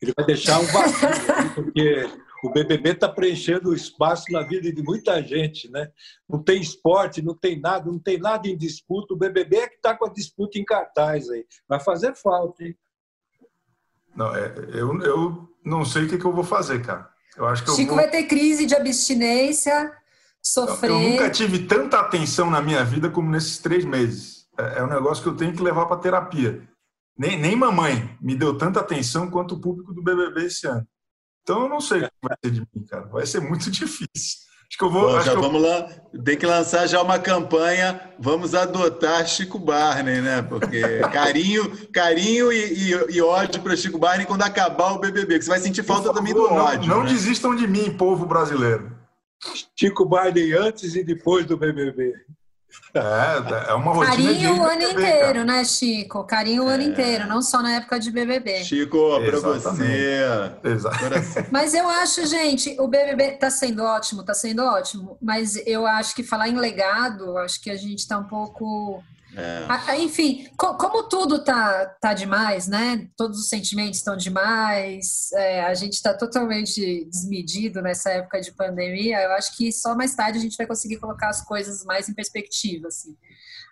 [0.00, 1.08] ele vai deixar um vazio,
[1.54, 2.10] porque
[2.44, 5.90] o BBB está preenchendo o espaço na vida de muita gente, né?
[6.28, 9.14] Não tem esporte, não tem nada, não tem nada em disputa.
[9.14, 11.46] O BBB é que está com a disputa em cartaz aí.
[11.68, 12.76] Vai fazer falta, hein?
[14.14, 17.08] Não, é, eu, eu não sei o que, que eu vou fazer, cara.
[17.36, 17.96] Eu acho que Chico vou...
[17.96, 19.92] vai ter crise de abstinência,
[20.42, 20.90] sofrer.
[20.90, 24.46] Eu nunca tive tanta atenção na minha vida como nesses três meses.
[24.58, 26.66] É, é um negócio que eu tenho que levar para terapia.
[27.18, 30.86] Nem, nem mamãe me deu tanta atenção quanto o público do BBB esse ano.
[31.42, 33.06] Então eu não sei o que vai ser de mim, cara.
[33.06, 34.46] Vai ser muito difícil.
[34.68, 35.12] Acho que eu vou.
[35.12, 35.68] Bom, já vamos eu...
[35.68, 35.88] lá.
[36.24, 38.00] Tem que lançar já uma campanha.
[38.18, 40.42] Vamos adotar Chico Barney, né?
[40.42, 40.80] Porque
[41.12, 45.38] carinho, carinho e, e, e ódio para Chico Barney quando acabar o BBB.
[45.38, 46.88] Que você vai sentir falta favor, também do ódio.
[46.88, 47.10] Não, né?
[47.10, 48.96] desistam de mim, povo brasileiro.
[49.78, 52.12] Chico Barney antes e depois do BBB.
[52.94, 55.44] É, é uma rotina Carinho o ano BBB, inteiro, cara.
[55.44, 56.24] né, Chico?
[56.24, 56.74] Carinho o é.
[56.74, 58.64] ano inteiro, não só na época de BBB.
[58.64, 60.22] Chico, para você.
[60.64, 60.96] Exato.
[61.52, 66.14] Mas eu acho, gente, o BBB tá sendo ótimo, tá sendo ótimo, mas eu acho
[66.14, 69.02] que falar em legado, acho que a gente tá um pouco
[69.36, 69.96] é.
[69.98, 73.06] Enfim, como tudo tá, tá demais, né?
[73.16, 79.20] Todos os sentimentos estão demais, é, a gente está totalmente desmedido nessa época de pandemia.
[79.20, 82.14] Eu acho que só mais tarde a gente vai conseguir colocar as coisas mais em
[82.14, 82.88] perspectiva.
[82.88, 83.14] Assim.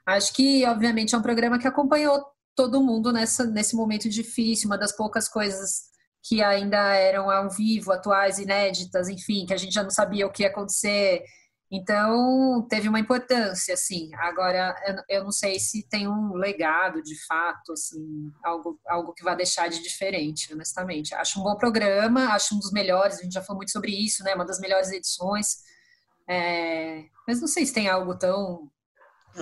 [0.06, 2.22] Acho que, obviamente, é um programa que acompanhou
[2.54, 7.90] todo mundo nessa, nesse momento difícil, uma das poucas coisas que ainda eram ao vivo,
[7.90, 11.22] atuais, inéditas, enfim, que a gente já não sabia o que ia acontecer
[11.70, 14.10] então, teve uma importância, assim.
[14.16, 14.74] Agora,
[15.08, 19.68] eu não sei se tem um legado, de fato, assim, algo, algo que vai deixar
[19.68, 21.14] de diferente, honestamente.
[21.14, 24.22] Acho um bom programa, acho um dos melhores, a gente já falou muito sobre isso,
[24.22, 24.34] né?
[24.34, 25.58] Uma das melhores edições.
[26.28, 27.04] É...
[27.26, 28.70] Mas não sei se tem algo tão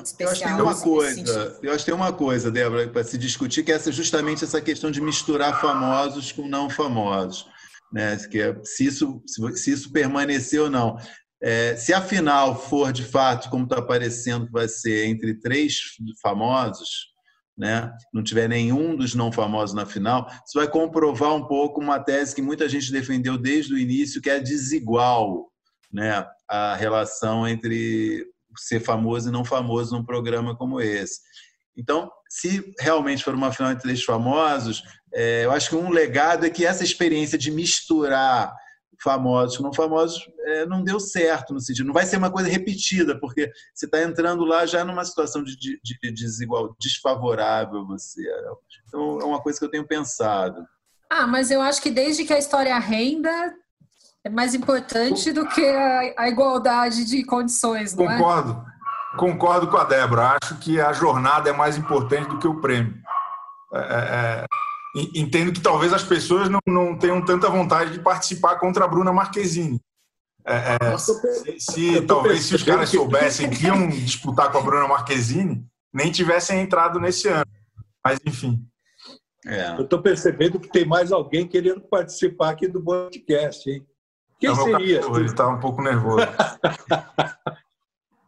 [0.03, 0.31] especial.
[0.31, 3.19] Eu acho que tem uma coisa, eu acho que tem uma coisa, Débora, para se
[3.19, 7.47] discutir, que é justamente essa questão de misturar famosos com não famosos.
[7.93, 8.17] Né?
[8.31, 10.97] Que é, se, isso, se isso permanecer ou não.
[11.43, 15.75] É, se a final for de fato, como está aparecendo vai ser, entre três
[16.23, 17.13] famosos,
[17.59, 21.99] né, não tiver nenhum dos não famosos na final, isso vai comprovar um pouco uma
[21.99, 25.51] tese que muita gente defendeu desde o início, que é desigual
[25.93, 28.25] né, a relação entre
[28.57, 31.21] ser famoso e não famoso num programa como esse.
[31.77, 34.83] Então, se realmente for uma final entre três famosos,
[35.13, 38.55] é, eu acho que um legado é que essa experiência de misturar
[39.03, 41.87] famosos com não famosos, é, não deu certo no sentido.
[41.87, 45.57] Não vai ser uma coisa repetida, porque você está entrando lá já numa situação de,
[45.57, 48.23] de, de desigual, desfavorável você.
[48.87, 50.67] Então, é uma coisa que eu tenho pensado.
[51.11, 53.55] Ah, mas eu acho que desde que a história renda,
[54.25, 58.17] é mais importante do que a, a igualdade de condições, não é?
[58.17, 58.53] Concordo.
[58.53, 59.17] É?
[59.17, 60.39] Concordo com a Débora.
[60.43, 62.95] Acho que a jornada é mais importante do que o prêmio.
[63.75, 64.47] É, é, é
[65.15, 69.13] entendo que talvez as pessoas não, não tenham tanta vontade de participar contra a Bruna
[69.13, 69.81] Marquezine.
[70.45, 74.89] É, é, se, se talvez se os caras soubessem que iam disputar com a Bruna
[74.89, 77.47] Marquezine, nem tivessem entrado nesse ano.
[78.05, 78.67] Mas, enfim.
[79.47, 79.77] É.
[79.77, 83.87] Eu estou percebendo que tem mais alguém querendo participar aqui do podcast, hein?
[84.39, 84.99] Quem é seria?
[84.99, 86.27] Cachorro, ele está um pouco nervoso.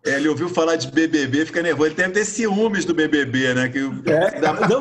[0.05, 1.89] É, ele ouviu falar de BBB, fica nervoso.
[1.89, 3.69] Ele deve ter ciúmes do BBB, né?
[3.69, 3.79] Que
[4.11, 4.81] é, dá mais não,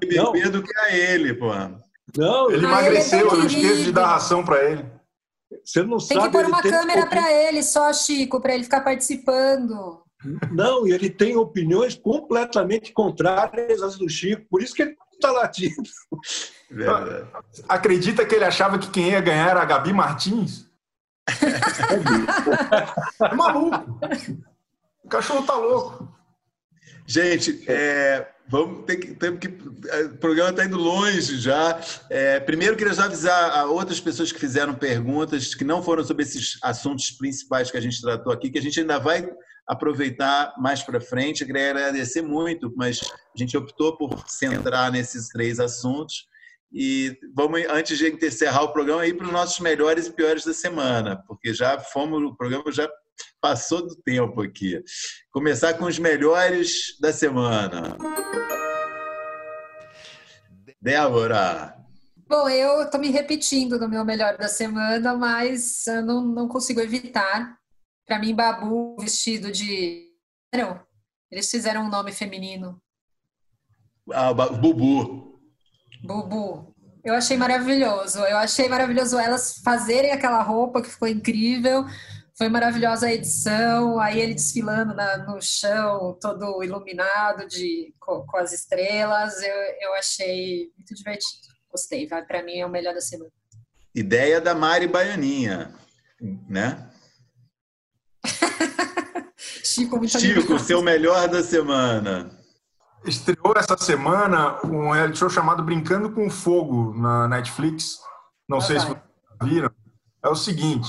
[0.00, 0.50] BBB não.
[0.50, 1.52] do que a ele, pô.
[2.16, 4.84] Não, ele ah, emagreceu, ele eu esqueço de dar ração para ele.
[5.62, 6.20] Você não tem sabe.
[6.20, 10.02] Tem que pôr uma câmera para ele só, Chico, para ele ficar participando.
[10.50, 15.30] Não, e ele tem opiniões completamente contrárias às do Chico, por isso que ele está
[15.30, 15.82] latindo.
[16.70, 17.26] Verdade.
[17.68, 20.65] Acredita que ele achava que quem ia ganhar era a Gabi Martins?
[23.20, 24.00] É, maluco.
[25.04, 26.08] O cachorro tá louco.
[27.06, 29.48] Gente, é, vamos ter que, ter que.
[29.88, 31.80] É, o programa está indo longe já.
[32.10, 36.24] É, primeiro, queria já avisar a outras pessoas que fizeram perguntas que não foram sobre
[36.24, 39.28] esses assuntos principais que a gente tratou aqui, que a gente ainda vai
[39.66, 41.40] aproveitar mais para frente.
[41.42, 46.26] Eu queria agradecer muito, mas a gente optou por centrar nesses três assuntos.
[46.78, 50.52] E vamos, antes de encerrar o programa, ir para os nossos melhores e piores da
[50.52, 52.86] semana, porque já fomos, o programa já
[53.40, 54.84] passou do tempo aqui.
[55.30, 57.96] Começar com os melhores da semana.
[60.78, 61.74] Débora.
[62.28, 66.80] Bom, eu estou me repetindo no meu melhor da semana, mas eu não, não consigo
[66.80, 67.56] evitar.
[68.06, 70.10] Para mim, Babu vestido de.
[70.54, 70.78] Não,
[71.30, 72.78] eles fizeram um nome feminino.
[74.12, 75.35] Ah, Bubu.
[76.06, 76.72] Bubu.
[77.04, 78.20] Eu achei maravilhoso.
[78.20, 81.84] Eu achei maravilhoso elas fazerem aquela roupa que ficou incrível.
[82.38, 88.36] Foi maravilhosa a edição, aí ele desfilando na, no chão, todo iluminado de, com, com
[88.36, 89.42] as estrelas.
[89.42, 91.46] Eu, eu achei muito divertido.
[91.70, 92.06] Gostei.
[92.06, 93.30] Vai para mim é o melhor da semana.
[93.94, 95.74] Ideia da Mari Baianinha,
[96.48, 96.90] né?
[99.64, 102.35] Chico, muito Chico, seu melhor da semana.
[103.06, 108.00] Estreou essa semana um reality show chamado Brincando com Fogo na Netflix.
[108.48, 108.86] Não ah, sei vai.
[108.86, 109.70] se vocês viram.
[110.24, 110.88] É o seguinte: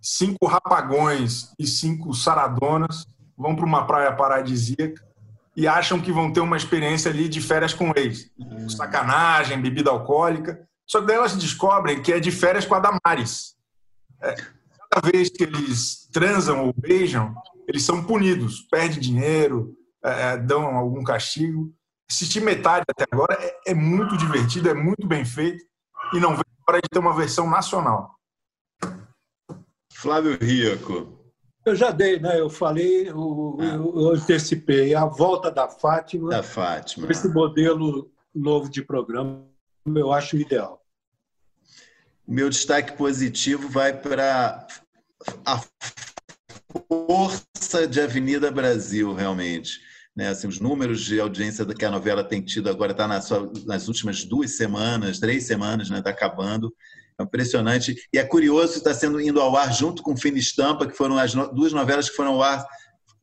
[0.00, 3.06] cinco rapagões e cinco saradonas
[3.36, 5.04] vão para uma praia paradisíaca
[5.54, 8.30] e acham que vão ter uma experiência ali de férias com ex.
[8.38, 8.68] Hum.
[8.70, 10.66] Sacanagem, bebida alcoólica.
[10.86, 13.54] Só que daí elas descobrem que é de férias com a Damares.
[14.22, 14.34] É,
[14.90, 17.34] cada vez que eles transam ou beijam,
[17.68, 18.62] eles são punidos.
[18.70, 21.72] Perde dinheiro, é, é, dão algum castigo.
[22.10, 25.64] Assistir metade até agora é, é, muito divertido, é muito bem feito
[26.12, 28.14] e não vem para de ter uma versão nacional.
[29.92, 31.18] Flávio Rico.
[31.64, 32.40] Eu já dei, né?
[32.40, 33.64] Eu falei, eu, ah.
[33.64, 36.30] eu antecipei a volta da Fátima.
[36.30, 37.10] Da Fátima.
[37.10, 39.46] Esse modelo novo de programa
[39.86, 40.80] eu acho ideal.
[42.26, 44.66] Meu destaque positivo vai para
[45.44, 45.60] a
[46.88, 49.80] força de Avenida Brasil, realmente.
[50.14, 53.28] Né, assim, os números de audiência que a novela tem tido agora está nas,
[53.64, 56.74] nas últimas duas semanas, três semanas, está né, tá acabando.
[57.18, 57.94] É impressionante.
[58.12, 61.32] E é curioso está sendo indo ao ar junto com Fina Estampa, que foram as
[61.32, 62.66] duas novelas que foram ao ar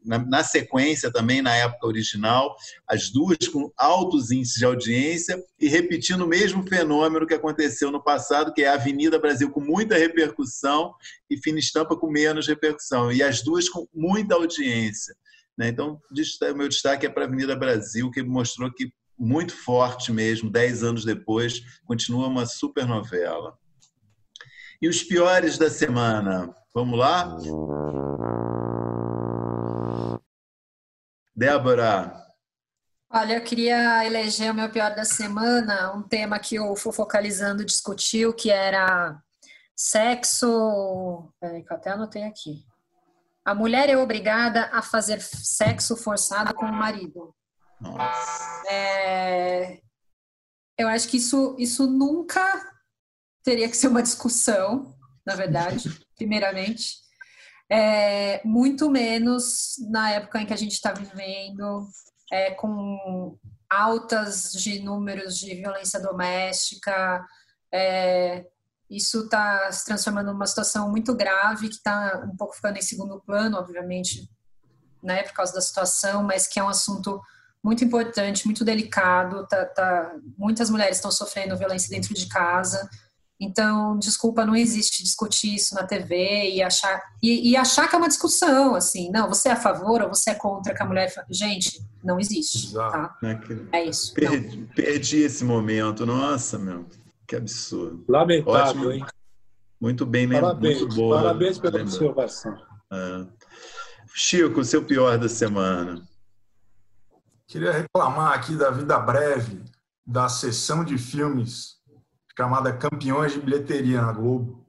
[0.07, 2.55] na, sequência também, na época original,
[2.87, 8.03] as duas com altos índices de audiência e repetindo o mesmo fenômeno que aconteceu no
[8.03, 10.93] passado, que é a Avenida Brasil com muita repercussão
[11.29, 15.15] e Fina Estampa com menos repercussão, e as duas com muita audiência.
[15.57, 15.69] Né?
[15.69, 20.49] Então, o meu destaque é para a Avenida Brasil, que mostrou que muito forte mesmo,
[20.49, 23.57] dez anos depois, continua uma super novela.
[24.79, 26.53] E os piores da semana?
[26.73, 27.35] Vamos lá?
[31.37, 32.25] Débora.
[33.11, 38.33] Olha, eu queria eleger o meu pior da semana, um tema que o Fofocalizando discutiu,
[38.33, 39.21] que era
[39.75, 41.31] sexo.
[41.39, 42.65] Peraí, que eu até anotei aqui.
[43.45, 47.35] A mulher é obrigada a fazer sexo forçado com o marido.
[47.79, 48.63] Nossa.
[48.71, 49.79] É...
[50.75, 52.41] Eu acho que isso, isso nunca
[53.43, 57.06] teria que ser uma discussão, na verdade, primeiramente.
[57.69, 61.87] É, muito menos na época em que a gente está vivendo,
[62.31, 63.37] é, com
[63.69, 67.25] altas de números de violência doméstica.
[67.71, 68.45] É,
[68.89, 73.19] isso está se transformando numa situação muito grave, que está um pouco ficando em segundo
[73.19, 74.29] plano, obviamente,
[75.03, 77.21] né, por causa da situação, mas que é um assunto
[77.63, 79.45] muito importante, muito delicado.
[79.47, 82.89] Tá, tá, muitas mulheres estão sofrendo violência dentro de casa.
[83.39, 87.97] Então, desculpa, não existe discutir isso na TV e achar e, e, achar que é
[87.97, 91.13] uma discussão, assim, não, você é a favor ou você é contra que a mulher.
[91.29, 92.73] Gente, não existe.
[92.73, 93.15] Tá?
[93.23, 94.13] É, é isso.
[94.13, 96.87] Perdi, perdi, esse momento, nossa, meu,
[97.27, 98.03] que absurdo.
[98.07, 98.91] Lamentável, Ótimo.
[98.91, 99.05] hein?
[99.79, 101.17] Muito bem, parabéns, muito boa.
[101.17, 102.57] Parabéns pela observação.
[102.91, 103.25] É.
[104.15, 106.01] Chico, o seu pior da semana.
[107.45, 109.63] Queria reclamar aqui da vida breve
[110.03, 111.76] da sessão de filmes
[112.37, 114.63] chamada Campeões de Bilheteria na Globo.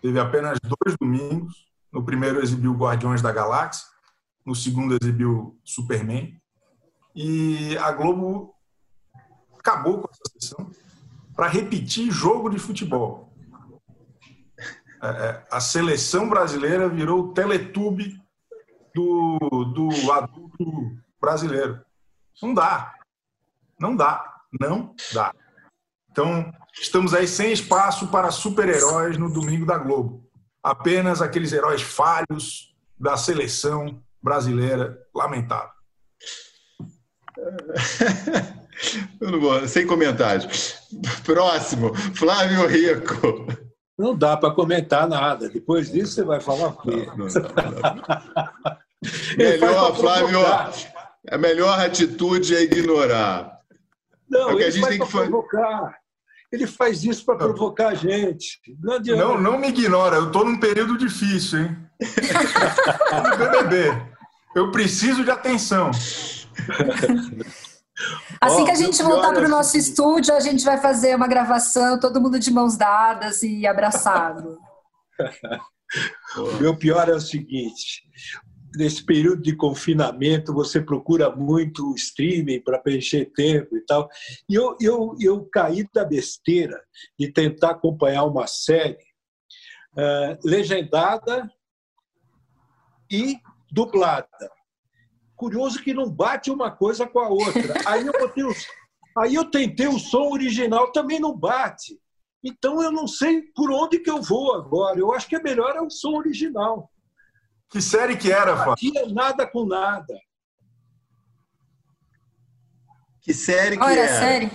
[0.00, 1.66] Teve apenas dois domingos.
[1.92, 3.86] No primeiro exibiu Guardiões da Galáxia,
[4.46, 6.40] no segundo exibiu Superman.
[7.14, 8.54] E a Globo
[9.58, 10.70] acabou com essa sessão
[11.34, 13.30] para repetir jogo de futebol.
[15.02, 18.22] É, é, a seleção brasileira virou o teletube
[18.94, 19.38] do,
[19.74, 21.84] do adulto brasileiro.
[22.40, 22.94] Não dá.
[23.78, 24.40] Não dá.
[24.58, 25.34] Não dá.
[26.12, 30.22] Então, estamos aí sem espaço para super-heróis no domingo da Globo.
[30.62, 35.72] Apenas aqueles heróis falhos da seleção brasileira, lamentável.
[39.20, 40.76] Eu não vou, sem comentários.
[41.24, 43.46] Próximo, Flávio Rico.
[43.98, 45.48] Não dá para comentar nada.
[45.48, 47.06] Depois disso você vai falar o quê?
[49.36, 50.40] Melhor, Flávio,
[51.30, 53.60] a melhor atitude é ignorar.
[54.28, 56.01] Não, é o que a gente tem que provocar.
[56.52, 58.60] Ele faz isso para provocar a gente.
[58.78, 61.76] Não, não, não, me ignora, eu estou num período difícil, hein?
[63.38, 64.12] BBB.
[64.54, 65.90] Eu preciso de atenção.
[68.40, 71.98] Assim que a gente voltar para o nosso estúdio, a gente vai fazer uma gravação,
[71.98, 74.58] todo mundo de mãos dadas e abraçado.
[76.36, 78.02] O meu pior é o seguinte:
[78.76, 84.08] nesse período de confinamento, você procura muito streaming para preencher tempo e tal.
[84.48, 86.82] E eu, eu, eu caí da besteira
[87.18, 88.98] de tentar acompanhar uma série
[89.92, 91.50] uh, legendada
[93.10, 93.38] e
[93.70, 94.50] dublada.
[95.36, 97.74] Curioso que não bate uma coisa com a outra.
[97.86, 98.52] Aí eu, botei o,
[99.18, 101.98] aí eu tentei o som original, também não bate.
[102.44, 104.98] Então eu não sei por onde que eu vou agora.
[104.98, 106.90] Eu acho que é melhor é o som original.
[107.72, 108.72] Que série que era, Fábio?
[108.72, 110.14] Aqui é nada com nada.
[113.22, 114.18] Que série que Olha, era?
[114.18, 114.50] série.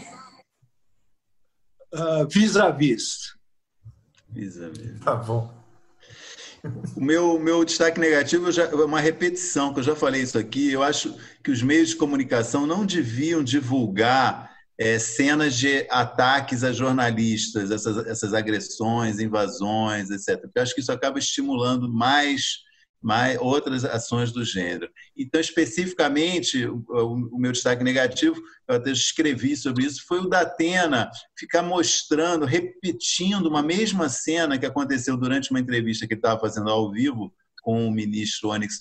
[1.92, 3.36] Uh, vis-a-vis.
[4.30, 5.00] Vis-a-vis.
[5.00, 5.52] Tá bom.
[6.96, 10.72] O meu, meu destaque negativo é uma repetição, que eu já falei isso aqui.
[10.72, 16.72] Eu acho que os meios de comunicação não deviam divulgar é, cenas de ataques a
[16.72, 20.40] jornalistas, essas, essas agressões, invasões, etc.
[20.42, 22.67] Porque eu acho que isso acaba estimulando mais
[23.08, 24.90] mais outras ações do gênero.
[25.16, 28.36] Então, especificamente, o, o, meu destaque negativo,
[28.68, 34.58] eu até escrevi sobre isso, foi o da Atena ficar mostrando, repetindo uma mesma cena
[34.58, 38.78] que aconteceu durante uma entrevista que ele estava fazendo ao vivo com o ministro Onyx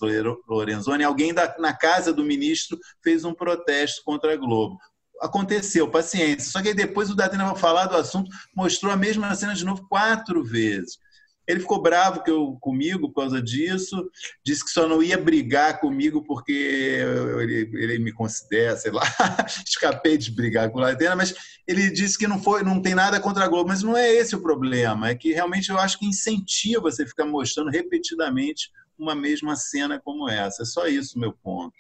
[0.49, 4.77] Lorenzoni, alguém da, na casa do ministro fez um protesto contra a Globo
[5.21, 6.51] aconteceu, paciência.
[6.51, 9.65] Só que aí depois o Datena vai falar do assunto, mostrou a mesma cena de
[9.65, 10.99] novo quatro vezes.
[11.47, 14.11] Ele ficou bravo que eu, comigo por causa disso,
[14.45, 19.03] disse que só não ia brigar comigo porque ele, ele me considera, sei lá,
[19.67, 21.35] escapei de brigar com o Latena, mas
[21.67, 24.35] ele disse que não foi, não tem nada contra a Globo, mas não é esse
[24.35, 29.57] o problema, é que realmente eu acho que incentiva você ficar mostrando repetidamente uma mesma
[29.57, 30.63] cena como essa.
[30.63, 31.77] É só isso meu ponto.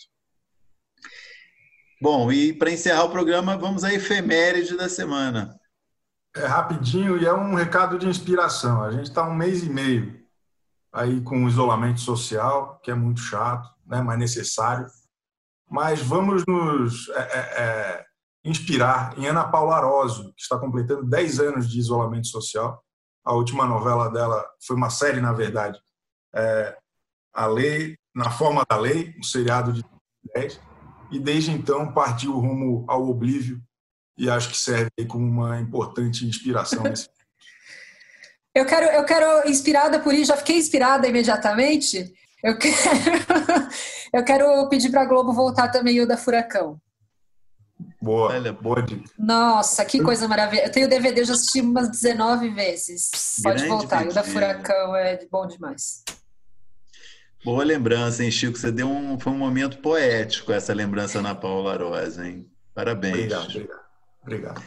[2.01, 5.59] Bom, e para encerrar o programa, vamos à efeméride da semana.
[6.37, 8.83] É rapidinho e é um recado de inspiração.
[8.83, 10.25] A gente está um mês e meio
[10.93, 14.87] aí com o isolamento social, que é muito chato, né, mas necessário.
[15.69, 18.07] Mas vamos nos é, é, é
[18.45, 22.83] inspirar em Ana Paula Arósio, que está completando 10 anos de isolamento social.
[23.25, 25.79] A última novela dela foi uma série, na verdade,
[26.35, 26.77] é,
[27.35, 29.85] A Lei, Na Forma da Lei, um seriado de
[30.35, 30.61] 10
[31.11, 33.61] e desde então partiu rumo ao oblívio
[34.17, 37.09] e acho que serve como uma importante inspiração nesse
[38.55, 42.11] Eu quero, eu quero, inspirada por isso, já fiquei inspirada imediatamente.
[42.43, 42.75] Eu quero,
[44.15, 46.81] eu quero pedir para a Globo voltar também o da Furacão.
[48.01, 49.11] Boa, Olha, boa dica.
[49.19, 50.69] Nossa, que coisa maravilhosa.
[50.69, 53.11] Eu tenho DVD, já assisti umas 19 vezes.
[53.43, 54.07] Pode Grande voltar.
[54.07, 56.03] O da Furacão é bom demais.
[57.45, 58.57] Boa lembrança, hein, Chico?
[58.57, 62.51] Você deu um, foi um momento poético essa lembrança na Paula Rosa, hein?
[62.75, 63.15] Parabéns.
[63.15, 63.86] Obrigado, obrigado.
[64.27, 64.63] Obrigado.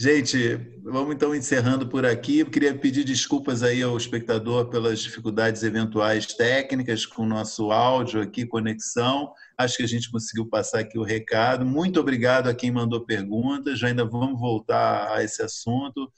[0.00, 2.38] Gente, vamos então encerrando por aqui.
[2.38, 8.22] Eu queria pedir desculpas aí ao espectador pelas dificuldades eventuais técnicas com o nosso áudio
[8.22, 9.32] aqui, conexão.
[9.58, 11.66] Acho que a gente conseguiu passar aqui o recado.
[11.66, 13.80] Muito obrigado a quem mandou perguntas.
[13.80, 16.12] Já ainda vamos voltar a esse assunto.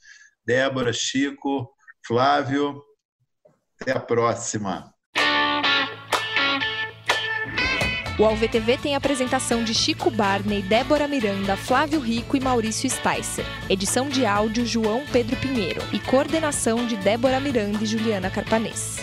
[0.45, 1.67] Débora, Chico,
[2.05, 2.83] Flávio,
[3.79, 4.93] até a próxima.
[8.21, 13.43] O AlvTV tem a apresentação de Chico Barney, Débora Miranda, Flávio Rico e Maurício Spicer.
[13.67, 18.99] Edição de áudio João Pedro Pinheiro e coordenação de Débora Miranda e Juliana Carpanês.